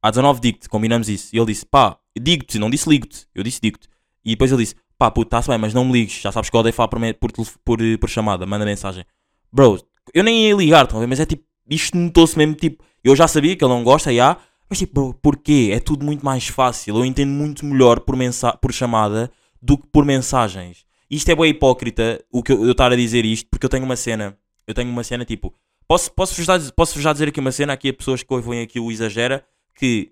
Às 0.00 0.12
19 0.12 0.40
digo-te, 0.40 0.68
combinamos 0.68 1.08
isso. 1.08 1.34
E 1.34 1.38
ele 1.38 1.46
disse, 1.46 1.66
pá, 1.66 1.98
digo-te, 2.18 2.58
não 2.58 2.70
disse 2.70 2.88
ligo-te. 2.88 3.26
Eu 3.34 3.42
disse 3.42 3.60
digo-te. 3.60 3.88
E 4.24 4.30
depois 4.30 4.50
ele 4.50 4.62
disse, 4.62 4.74
pá, 4.98 5.10
puto, 5.10 5.26
está-se 5.26 5.48
bem, 5.48 5.58
mas 5.58 5.74
não 5.74 5.84
me 5.84 5.92
ligues. 5.92 6.20
Já 6.20 6.32
sabes 6.32 6.48
que 6.48 6.56
eu 6.56 6.60
odeio 6.60 6.72
falar 6.72 6.88
por, 6.88 6.98
por, 7.14 7.30
por, 7.64 7.78
por 8.00 8.08
chamada, 8.08 8.46
manda 8.46 8.64
mensagem. 8.64 9.04
Bro, 9.52 9.84
eu 10.14 10.24
nem 10.24 10.46
ia 10.48 10.54
ligar, 10.54 10.84
estão 10.84 10.98
a 10.98 11.00
ver? 11.00 11.08
Mas 11.08 11.20
é 11.20 11.26
tipo, 11.26 11.44
isto 11.68 11.96
notou-se 11.96 12.38
mesmo, 12.38 12.54
tipo, 12.54 12.82
eu 13.04 13.14
já 13.14 13.28
sabia 13.28 13.54
que 13.54 13.64
ele 13.64 13.72
não 13.72 13.84
gosta, 13.84 14.12
já, 14.14 14.38
mas 14.72 14.78
tipo, 14.78 15.12
porquê? 15.20 15.68
É 15.70 15.78
tudo 15.78 16.02
muito 16.02 16.24
mais 16.24 16.48
fácil. 16.48 16.96
Eu 16.96 17.04
entendo 17.04 17.28
muito 17.28 17.62
melhor 17.62 18.00
por, 18.00 18.16
por 18.58 18.72
chamada 18.72 19.30
do 19.60 19.76
que 19.76 19.86
por 19.92 20.02
mensagens. 20.02 20.86
Isto 21.10 21.30
é 21.30 21.34
bem 21.34 21.50
hipócrita, 21.50 22.24
o 22.32 22.42
que 22.42 22.52
eu 22.52 22.70
estar 22.70 22.90
a 22.90 22.96
dizer 22.96 23.22
isto, 23.26 23.50
porque 23.50 23.66
eu 23.66 23.68
tenho 23.68 23.84
uma 23.84 23.96
cena, 23.96 24.34
eu 24.66 24.72
tenho 24.72 24.88
uma 24.88 25.04
cena 25.04 25.26
tipo, 25.26 25.54
posso, 25.86 26.10
posso, 26.12 26.42
já, 26.42 26.58
posso 26.74 26.98
já 27.02 27.12
dizer 27.12 27.28
aqui 27.28 27.38
uma 27.38 27.52
cena, 27.52 27.74
aqui 27.74 27.90
a 27.90 27.92
pessoas 27.92 28.22
que 28.22 28.32
ouvem 28.32 28.62
aqui 28.62 28.80
o 28.80 28.90
exagera, 28.90 29.44
que 29.74 30.10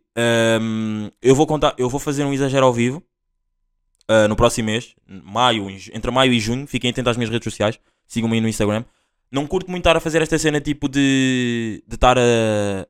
hum, 0.61 1.09
eu 1.23 1.35
vou 1.35 1.47
contar, 1.47 1.75
eu 1.79 1.89
vou 1.89 1.99
fazer 1.99 2.23
um 2.25 2.35
exagero 2.35 2.67
ao 2.67 2.73
vivo 2.75 3.03
uh, 4.11 4.29
no 4.29 4.37
próximo 4.37 4.67
mês, 4.67 4.95
maio, 5.09 5.71
entre 5.71 6.11
maio 6.11 6.35
e 6.35 6.39
junho, 6.39 6.67
fiquem 6.67 6.91
atentos 6.91 7.13
às 7.13 7.17
minhas 7.17 7.31
redes 7.31 7.51
sociais, 7.51 7.81
sigam-me 8.07 8.35
aí 8.35 8.43
no 8.43 8.49
Instagram. 8.49 8.85
Não 9.31 9.47
curto 9.47 9.71
muito 9.71 9.83
estar 9.83 9.97
a 9.97 10.01
fazer 10.01 10.23
esta 10.23 10.37
cena 10.39 10.61
tipo 10.61 10.89
de, 10.89 11.85
de 11.87 11.95
estar 11.95 12.19
a, 12.19 12.23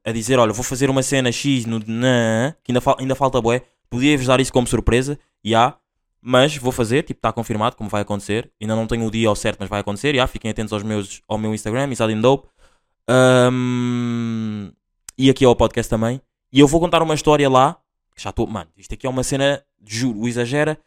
a 0.02 0.12
dizer, 0.12 0.38
olha, 0.38 0.52
vou 0.52 0.64
fazer 0.64 0.88
uma 0.88 1.02
cena 1.02 1.30
X 1.30 1.66
no 1.66 1.78
na, 1.86 2.56
que 2.64 2.72
ainda, 2.72 2.80
fal, 2.80 2.96
ainda 2.98 3.14
falta 3.14 3.40
bué. 3.40 3.62
Podia-vos 3.90 4.26
dar 4.26 4.40
isso 4.40 4.52
como 4.52 4.66
surpresa, 4.66 5.18
já, 5.44 5.76
mas 6.22 6.56
vou 6.56 6.72
fazer, 6.72 7.02
tipo, 7.02 7.18
está 7.18 7.32
confirmado 7.32 7.76
como 7.76 7.90
vai 7.90 8.02
acontecer. 8.02 8.50
Ainda 8.60 8.74
não 8.74 8.86
tenho 8.86 9.06
o 9.06 9.10
dia 9.10 9.28
ao 9.28 9.36
certo, 9.36 9.58
mas 9.60 9.68
vai 9.68 9.80
acontecer, 9.80 10.14
já, 10.14 10.26
fiquem 10.26 10.50
atentos 10.50 10.72
aos 10.72 10.82
meus, 10.82 11.22
ao 11.28 11.36
meu 11.36 11.52
Instagram, 11.54 11.90
Isadindope. 11.90 12.48
Um, 13.52 14.70
e 15.18 15.28
aqui 15.28 15.44
ao 15.44 15.56
podcast 15.56 15.90
também. 15.90 16.20
E 16.52 16.60
eu 16.60 16.66
vou 16.66 16.80
contar 16.80 17.02
uma 17.02 17.14
história 17.14 17.48
lá, 17.48 17.76
que 18.14 18.22
já 18.22 18.30
estou, 18.30 18.46
mano, 18.46 18.70
isto 18.76 18.94
aqui 18.94 19.06
é 19.06 19.10
uma 19.10 19.22
cena, 19.22 19.62
juro, 19.86 20.26
exagera, 20.26 20.78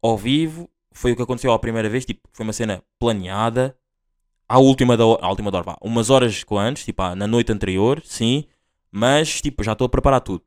ao 0.00 0.16
vivo, 0.16 0.70
foi 0.92 1.12
o 1.12 1.16
que 1.16 1.22
aconteceu 1.22 1.52
a 1.52 1.58
primeira 1.58 1.88
vez, 1.88 2.04
tipo, 2.04 2.28
foi 2.32 2.44
uma 2.44 2.52
cena 2.52 2.82
planeada, 2.98 3.76
à 4.52 4.58
última 4.58 4.98
da 4.98 5.06
hora, 5.06 5.24
à 5.24 5.30
última 5.30 5.50
da 5.50 5.58
hora, 5.58 5.64
vá, 5.64 5.76
umas 5.80 6.10
horas 6.10 6.44
antes, 6.58 6.84
tipo, 6.84 7.02
na 7.14 7.26
noite 7.26 7.50
anterior, 7.50 8.02
sim, 8.04 8.44
mas, 8.90 9.40
tipo, 9.40 9.64
já 9.64 9.72
estou 9.72 9.86
a 9.86 9.88
preparar 9.88 10.20
tudo. 10.20 10.42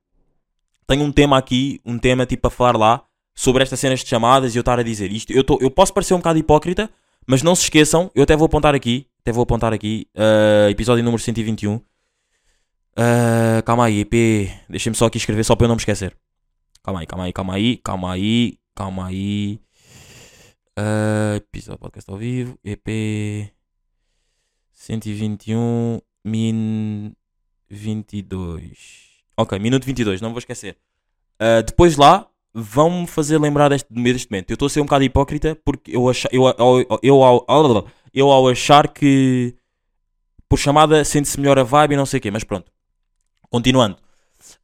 Tenho 0.85 1.03
um 1.03 1.11
tema 1.11 1.39
aqui, 1.39 1.81
um 1.83 1.97
tema, 1.97 2.23
tipo, 2.23 2.47
a 2.47 2.51
falar 2.51 2.77
lá, 2.77 3.03
sobre 3.33 3.63
estas 3.63 3.79
cenas 3.79 4.01
de 4.01 4.07
chamadas 4.07 4.53
e 4.53 4.59
eu 4.59 4.61
estar 4.61 4.79
a 4.79 4.83
dizer 4.83 5.11
isto. 5.11 5.33
Eu, 5.33 5.43
tô, 5.43 5.57
eu 5.59 5.71
posso 5.71 5.91
parecer 5.91 6.13
um 6.13 6.17
bocado 6.17 6.37
hipócrita, 6.37 6.87
mas 7.25 7.41
não 7.41 7.55
se 7.55 7.63
esqueçam, 7.63 8.11
eu 8.13 8.21
até 8.21 8.35
vou 8.35 8.45
apontar 8.45 8.75
aqui, 8.75 9.07
até 9.21 9.31
vou 9.31 9.41
apontar 9.41 9.73
aqui, 9.73 10.07
ah, 10.15 10.69
episódio 10.69 11.03
número 11.03 11.21
121. 11.21 11.81
Ah, 12.95 13.63
calma 13.65 13.85
aí, 13.85 14.01
EP, 14.01 14.51
deixem-me 14.69 14.95
só 14.95 15.07
aqui 15.07 15.17
escrever 15.17 15.43
só 15.43 15.55
para 15.55 15.65
eu 15.65 15.69
não 15.69 15.75
me 15.75 15.81
esquecer. 15.81 16.15
Calma 16.83 16.99
aí, 16.99 17.07
calma 17.07 17.23
aí, 17.25 17.33
calma 17.33 17.53
aí, 17.55 17.77
calma 17.77 18.11
aí, 18.11 18.59
calma 18.75 19.07
aí. 19.07 19.59
Ah, 20.77 21.37
episódio 21.37 21.79
podcast 21.79 22.11
ao 22.11 22.17
vivo, 22.17 22.59
EP 22.63 23.54
121 24.75 25.99
min 26.23 27.13
22. 27.69 28.77
Ok, 29.37 29.57
minuto 29.59 29.85
22, 29.85 30.21
não 30.21 30.29
vou 30.29 30.39
esquecer. 30.39 30.77
Ah, 31.39 31.61
depois 31.61 31.97
lá, 31.97 32.27
vão-me 32.53 33.07
fazer 33.07 33.37
lembrar 33.39 33.69
deste, 33.69 33.87
deste 33.91 34.31
momento. 34.31 34.51
Eu 34.51 34.53
estou 34.53 34.67
a 34.67 34.69
ser 34.69 34.81
um 34.81 34.85
bocado 34.85 35.03
hipócrita 35.03 35.57
porque 35.65 35.95
eu, 35.95 36.05
eu, 36.31 36.43
eu, 36.59 36.99
eu, 37.01 37.23
ao, 37.23 37.87
eu 38.13 38.31
ao 38.31 38.47
achar 38.47 38.87
que 38.87 39.55
por 40.47 40.59
chamada 40.59 41.03
sente-se 41.03 41.39
melhor 41.39 41.57
a 41.57 41.63
vibe 41.63 41.93
e 41.93 41.97
não 41.97 42.05
sei 42.05 42.19
o 42.19 42.21
quê, 42.21 42.31
mas 42.31 42.43
pronto. 42.43 42.71
Continuando. 43.49 43.97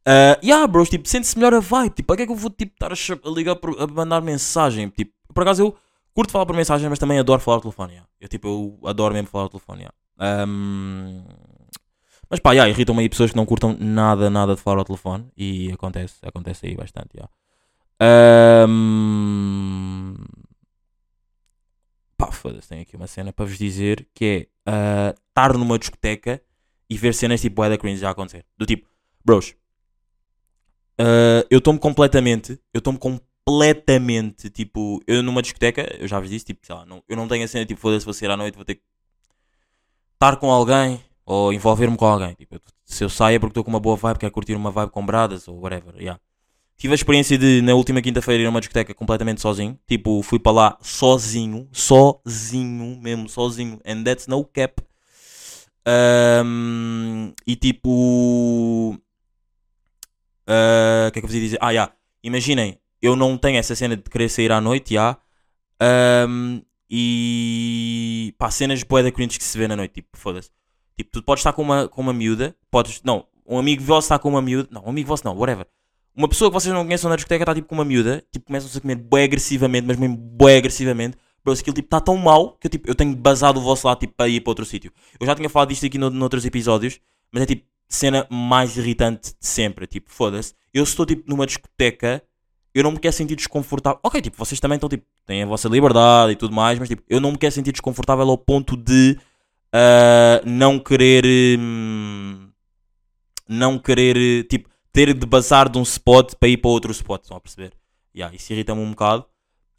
Uh, 0.06 0.38
yeah, 0.44 0.66
bros, 0.66 0.88
tipo, 0.88 1.08
sente-se 1.08 1.36
melhor 1.36 1.54
a 1.54 1.60
vibe. 1.60 1.94
Tipo, 1.94 2.06
para 2.06 2.16
que 2.16 2.22
é 2.22 2.26
que 2.26 2.32
eu 2.32 2.36
vou 2.36 2.50
tipo, 2.50 2.72
estar 2.72 2.92
a, 2.92 3.30
ligar, 3.30 3.56
por- 3.56 3.80
a 3.80 3.86
mandar 3.86 4.20
mensagem? 4.20 4.88
Tipo, 4.88 5.12
por 5.34 5.42
acaso 5.42 5.62
eu 5.62 5.76
curto 6.14 6.30
falar 6.30 6.46
por 6.46 6.54
mensagem, 6.54 6.88
mas 6.88 6.98
também 6.98 7.18
adoro 7.18 7.40
falar 7.40 7.56
ao 7.56 7.62
telefone. 7.62 7.92
yeah. 7.92 8.08
Eu, 8.20 8.28
tipo, 8.28 8.48
eu 8.48 8.88
adoro 8.88 9.14
mesmo 9.14 9.28
falar 9.28 9.44
ao 9.44 9.50
telefone. 9.50 9.80
yeah. 9.80 9.94
Um, 10.22 11.24
mas 12.30 12.40
pá, 12.40 12.52
yeah, 12.52 12.70
irritam-me 12.70 13.02
aí 13.02 13.08
pessoas 13.08 13.30
que 13.30 13.36
não 13.36 13.44
curtam 13.44 13.76
nada, 13.78 14.30
nada 14.30 14.54
de 14.54 14.60
falar 14.60 14.78
ao 14.78 14.84
telefone. 14.84 15.30
E 15.36 15.70
acontece, 15.72 16.14
acontece 16.22 16.66
aí 16.66 16.74
bastante. 16.74 17.10
Yeah. 17.14 17.30
Um, 18.66 20.14
pá, 22.16 22.32
foda-se, 22.32 22.68
tenho 22.68 22.82
aqui 22.82 22.96
uma 22.96 23.06
cena 23.06 23.32
para 23.32 23.44
vos 23.44 23.58
dizer 23.58 24.08
que 24.14 24.48
é 24.66 24.70
ah, 24.72 25.14
estar 25.28 25.58
numa 25.58 25.78
discoteca 25.78 26.42
e 26.88 26.96
ver 26.96 27.14
cenas 27.14 27.40
tipo 27.40 27.60
Weather 27.60 27.78
Cringe 27.78 28.00
já 28.00 28.10
acontecer. 28.10 28.46
Do 28.56 28.64
tipo, 28.64 28.88
bros, 29.24 29.54
ah, 30.98 31.46
eu 31.50 31.58
estou-me 31.58 31.78
completamente, 31.78 32.58
eu 32.72 32.78
estou-me 32.78 32.98
completamente, 32.98 34.50
tipo, 34.50 35.02
eu 35.06 35.22
numa 35.22 35.42
discoteca, 35.42 35.96
eu 35.98 36.06
já 36.08 36.20
vos 36.20 36.30
disse, 36.30 36.44
tipo, 36.46 36.64
sei 36.64 36.74
lá, 36.74 36.86
não, 36.86 37.02
eu 37.08 37.16
não 37.16 37.28
tenho 37.28 37.44
a 37.44 37.48
cena 37.48 37.66
tipo, 37.66 37.80
foda-se, 37.80 38.04
vou 38.04 38.14
sair 38.14 38.30
à 38.30 38.36
noite, 38.36 38.54
vou 38.54 38.64
ter 38.64 38.76
que 38.76 38.82
estar 40.22 40.36
com 40.36 40.52
alguém 40.52 41.00
ou 41.26 41.52
envolver-me 41.52 41.96
com 41.96 42.06
alguém. 42.06 42.34
Tipo, 42.34 42.60
se 42.84 43.02
eu 43.02 43.08
saio 43.08 43.36
é 43.36 43.38
porque 43.40 43.50
estou 43.50 43.64
com 43.64 43.70
uma 43.70 43.80
boa 43.80 43.96
vibe, 43.96 44.20
quero 44.20 44.30
curtir 44.30 44.54
uma 44.54 44.70
vibe 44.70 44.92
com 44.92 45.04
bradas 45.04 45.48
ou 45.48 45.60
whatever, 45.60 45.96
yeah. 45.96 46.20
Tive 46.76 46.92
a 46.92 46.94
experiência 46.94 47.36
de, 47.36 47.60
na 47.60 47.74
última 47.74 48.00
quinta-feira, 48.00 48.42
ir 48.42 48.46
a 48.46 48.50
uma 48.50 48.60
discoteca 48.60 48.94
completamente 48.94 49.40
sozinho. 49.40 49.78
Tipo, 49.86 50.22
fui 50.22 50.38
para 50.38 50.52
lá 50.52 50.78
sozinho, 50.80 51.68
sozinho, 51.72 53.00
mesmo 53.00 53.28
sozinho, 53.28 53.80
and 53.84 54.04
that's 54.04 54.28
no 54.28 54.44
cap. 54.44 54.82
Ahm, 55.84 57.32
e 57.46 57.56
tipo. 57.56 58.96
ah, 60.46 61.06
O 61.08 61.12
que 61.12 61.18
é 61.18 61.22
que 61.22 61.26
eu 61.26 61.30
vos 61.30 61.40
dizer? 61.40 61.58
Ah, 61.60 61.74
já. 61.74 61.92
Imaginem, 62.22 62.78
eu 63.00 63.16
não 63.16 63.36
tenho 63.36 63.58
essa 63.58 63.74
cena 63.76 63.96
de 63.96 64.02
querer 64.02 64.28
sair 64.28 64.50
à 64.52 64.60
noite, 64.60 64.94
já. 64.94 65.16
Ahm, 65.80 66.62
e. 66.94 68.34
pá, 68.36 68.50
cenas 68.50 68.82
boeda 68.82 69.10
cringe 69.10 69.38
que 69.38 69.44
se 69.44 69.56
vê 69.56 69.66
na 69.66 69.74
noite, 69.74 69.94
tipo, 69.94 70.10
foda-se. 70.12 70.50
Tipo, 70.94 71.10
tu 71.10 71.22
podes 71.22 71.40
estar 71.40 71.54
com 71.54 71.62
uma, 71.62 71.88
com 71.88 72.02
uma 72.02 72.12
miúda, 72.12 72.54
podes. 72.70 73.00
Não, 73.02 73.26
um 73.46 73.58
amigo 73.58 73.82
vosso 73.82 74.04
está 74.04 74.18
com 74.18 74.28
uma 74.28 74.42
miúda. 74.42 74.68
Não, 74.70 74.84
um 74.84 74.90
amigo 74.90 75.08
vosso 75.08 75.24
não, 75.24 75.34
whatever. 75.34 75.66
Uma 76.14 76.28
pessoa 76.28 76.50
que 76.50 76.54
vocês 76.54 76.74
não 76.74 76.84
conhecem 76.84 77.08
na 77.08 77.16
discoteca 77.16 77.44
está 77.44 77.54
tipo 77.54 77.66
com 77.66 77.74
uma 77.74 77.84
miúda, 77.84 78.22
tipo, 78.30 78.44
começam-se 78.44 78.76
a 78.76 78.80
comer 78.82 78.96
bué 78.96 79.24
agressivamente, 79.24 79.86
mas 79.86 79.96
mesmo 79.96 80.18
bué 80.18 80.58
agressivamente. 80.58 81.16
Bro, 81.42 81.54
aquilo 81.54 81.74
tipo 81.74 81.86
está 81.86 81.98
tão 81.98 82.18
mal 82.18 82.58
que 82.58 82.66
eu, 82.66 82.70
tipo, 82.70 82.90
eu 82.90 82.94
tenho 82.94 83.16
basado 83.16 83.58
o 83.58 83.62
vosso 83.62 83.86
lado 83.86 84.00
tipo, 84.00 84.12
para 84.14 84.28
ir 84.28 84.42
para 84.42 84.50
outro 84.50 84.66
sítio. 84.66 84.92
Eu 85.18 85.26
já 85.26 85.34
tinha 85.34 85.48
falado 85.48 85.70
disto 85.70 85.86
aqui 85.86 85.96
no, 85.96 86.10
noutros 86.10 86.44
episódios, 86.44 87.00
mas 87.32 87.42
é 87.44 87.46
tipo, 87.46 87.66
cena 87.88 88.26
mais 88.30 88.76
irritante 88.76 89.30
de 89.30 89.46
sempre. 89.46 89.86
Tipo, 89.86 90.10
foda-se. 90.12 90.54
Eu 90.74 90.84
estou 90.84 91.06
tipo 91.06 91.24
numa 91.26 91.46
discoteca, 91.46 92.22
eu 92.74 92.82
não 92.82 92.92
me 92.92 92.98
quero 92.98 93.14
sentir 93.14 93.36
desconfortável. 93.36 94.00
Ok, 94.02 94.20
tipo, 94.20 94.36
vocês 94.36 94.60
também 94.60 94.76
estão 94.76 94.88
tipo, 94.88 95.04
têm 95.26 95.42
a 95.42 95.46
vossa 95.46 95.68
liberdade 95.68 96.32
e 96.32 96.36
tudo 96.36 96.54
mais, 96.54 96.78
mas 96.78 96.88
tipo, 96.88 97.02
eu 97.08 97.20
não 97.20 97.32
me 97.32 97.38
quero 97.38 97.52
sentir 97.52 97.72
desconfortável 97.72 98.28
ao 98.28 98.38
ponto 98.38 98.76
de 98.76 99.18
ah, 99.72 100.40
não 100.44 100.78
querer. 100.78 101.58
hum, 101.58 102.48
não 103.48 103.78
querer, 103.78 104.44
tipo, 104.44 104.68
ter 104.92 105.14
de 105.14 105.26
bazar 105.26 105.68
de 105.68 105.78
um 105.78 105.82
spot 105.82 106.34
para 106.36 106.48
ir 106.48 106.58
para 106.58 106.70
outro 106.70 106.92
spot. 106.92 107.22
Estão 107.22 107.36
a 107.36 107.40
perceber? 107.40 107.72
Yeah, 108.14 108.34
isso 108.34 108.52
irrita-me 108.52 108.80
um 108.80 108.90
bocado. 108.90 109.26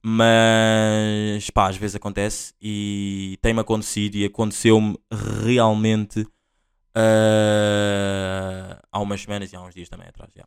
Mas 0.06 1.50
pá, 1.52 1.70
às 1.70 1.78
vezes 1.78 1.96
acontece 1.96 2.54
e 2.62 3.38
tem-me 3.42 3.62
acontecido 3.62 4.16
e 4.16 4.26
aconteceu-me 4.26 4.98
realmente 5.46 6.28
ah, 6.96 8.82
há 8.92 9.00
umas 9.00 9.22
semanas 9.22 9.54
e 9.54 9.56
há 9.56 9.62
uns 9.62 9.74
dias 9.74 9.90
também 9.90 10.08
atrás. 10.08 10.32
já. 10.36 10.46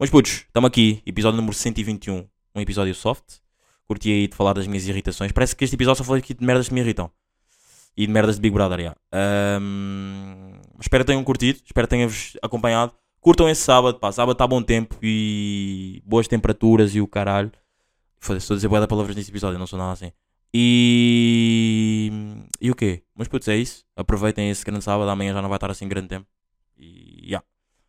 Mas 0.00 0.10
putos, 0.10 0.44
estamos 0.46 0.68
aqui, 0.68 1.02
episódio 1.04 1.38
número 1.38 1.52
121, 1.52 2.24
um 2.54 2.60
episódio 2.60 2.94
soft. 2.94 3.38
Curti 3.84 4.12
aí 4.12 4.28
de 4.28 4.36
falar 4.36 4.52
das 4.52 4.64
minhas 4.68 4.86
irritações. 4.86 5.32
Parece 5.32 5.56
que 5.56 5.64
este 5.64 5.74
episódio 5.74 5.98
só 5.98 6.04
foi 6.04 6.20
aqui 6.20 6.34
de 6.34 6.44
merdas 6.46 6.68
que 6.68 6.74
me 6.74 6.80
irritam. 6.80 7.10
E 7.96 8.06
de 8.06 8.12
merdas 8.12 8.36
de 8.36 8.40
Big 8.40 8.54
Brother, 8.54 8.80
já. 8.80 8.96
Ahm, 9.10 10.52
espero 10.80 11.02
que 11.02 11.08
tenham 11.08 11.24
curtido, 11.24 11.58
espero 11.66 11.88
que 11.88 11.90
tenham-vos 11.90 12.36
acompanhado. 12.40 12.92
Curtam 13.20 13.48
esse 13.48 13.62
sábado, 13.62 13.98
pá, 13.98 14.12
sábado 14.12 14.36
está 14.36 14.46
bom 14.46 14.62
tempo 14.62 14.94
e 15.02 16.00
boas 16.06 16.28
temperaturas 16.28 16.94
e 16.94 17.00
o 17.00 17.08
caralho. 17.08 17.50
Foda-se, 18.20 18.44
estou 18.44 18.54
a 18.54 18.58
dizer 18.58 18.68
boa 18.68 18.86
palavras 18.86 19.16
neste 19.16 19.32
episódio, 19.32 19.58
não 19.58 19.66
sou 19.66 19.80
nada 19.80 19.94
assim. 19.94 20.12
E. 20.54 22.12
E 22.60 22.70
o 22.70 22.74
quê? 22.76 23.02
Mas 23.16 23.26
putz, 23.26 23.48
é 23.48 23.56
isso. 23.56 23.84
Aproveitem 23.96 24.48
esse 24.48 24.64
grande 24.64 24.84
sábado, 24.84 25.10
amanhã 25.10 25.32
já 25.32 25.42
não 25.42 25.48
vai 25.48 25.56
estar 25.56 25.72
assim 25.72 25.88
grande 25.88 26.06
tempo. 26.06 26.26
E. 26.76 27.30
já. 27.30 27.42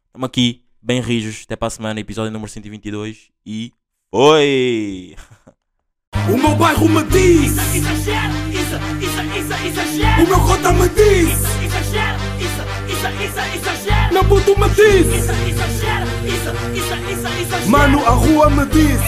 Estamos 0.07 0.25
aqui, 0.25 0.65
bem 0.81 1.01
rijos, 1.01 1.41
até 1.45 1.55
para 1.55 1.67
a 1.67 1.71
semana, 1.71 1.99
episódio 1.99 2.31
número 2.31 2.51
122 2.51 3.29
e. 3.45 3.71
Foi! 4.11 5.15
O 6.33 6.37
meu 6.37 6.55
bairro 6.55 6.89
me 6.89 7.03
diz, 7.03 7.51
Exagero, 7.75 8.33
isso, 8.49 8.75
isso, 8.99 9.21
isso, 9.37 9.67
exagero. 9.67 10.23
o 10.23 10.27
meu 10.27 10.39
cota 10.41 10.73
me 10.73 10.89
diz, 10.89 11.29
Exagero, 11.63 12.19
isso, 12.39 12.63
isso, 12.91 13.07
isso, 13.23 13.39
exagero. 13.55 14.13
meu 14.13 14.25
puto 14.25 14.59
me 14.59 14.69
diz, 14.69 15.05
Isso, 15.07 15.31
exagero, 15.31 16.05
isso, 16.25 16.51
isso, 16.75 17.11
isso, 17.11 17.27
exagero. 17.41 17.69
mano, 17.69 18.05
a 18.05 18.09
rua 18.09 18.49
me 18.49 18.65
diz. 18.65 18.99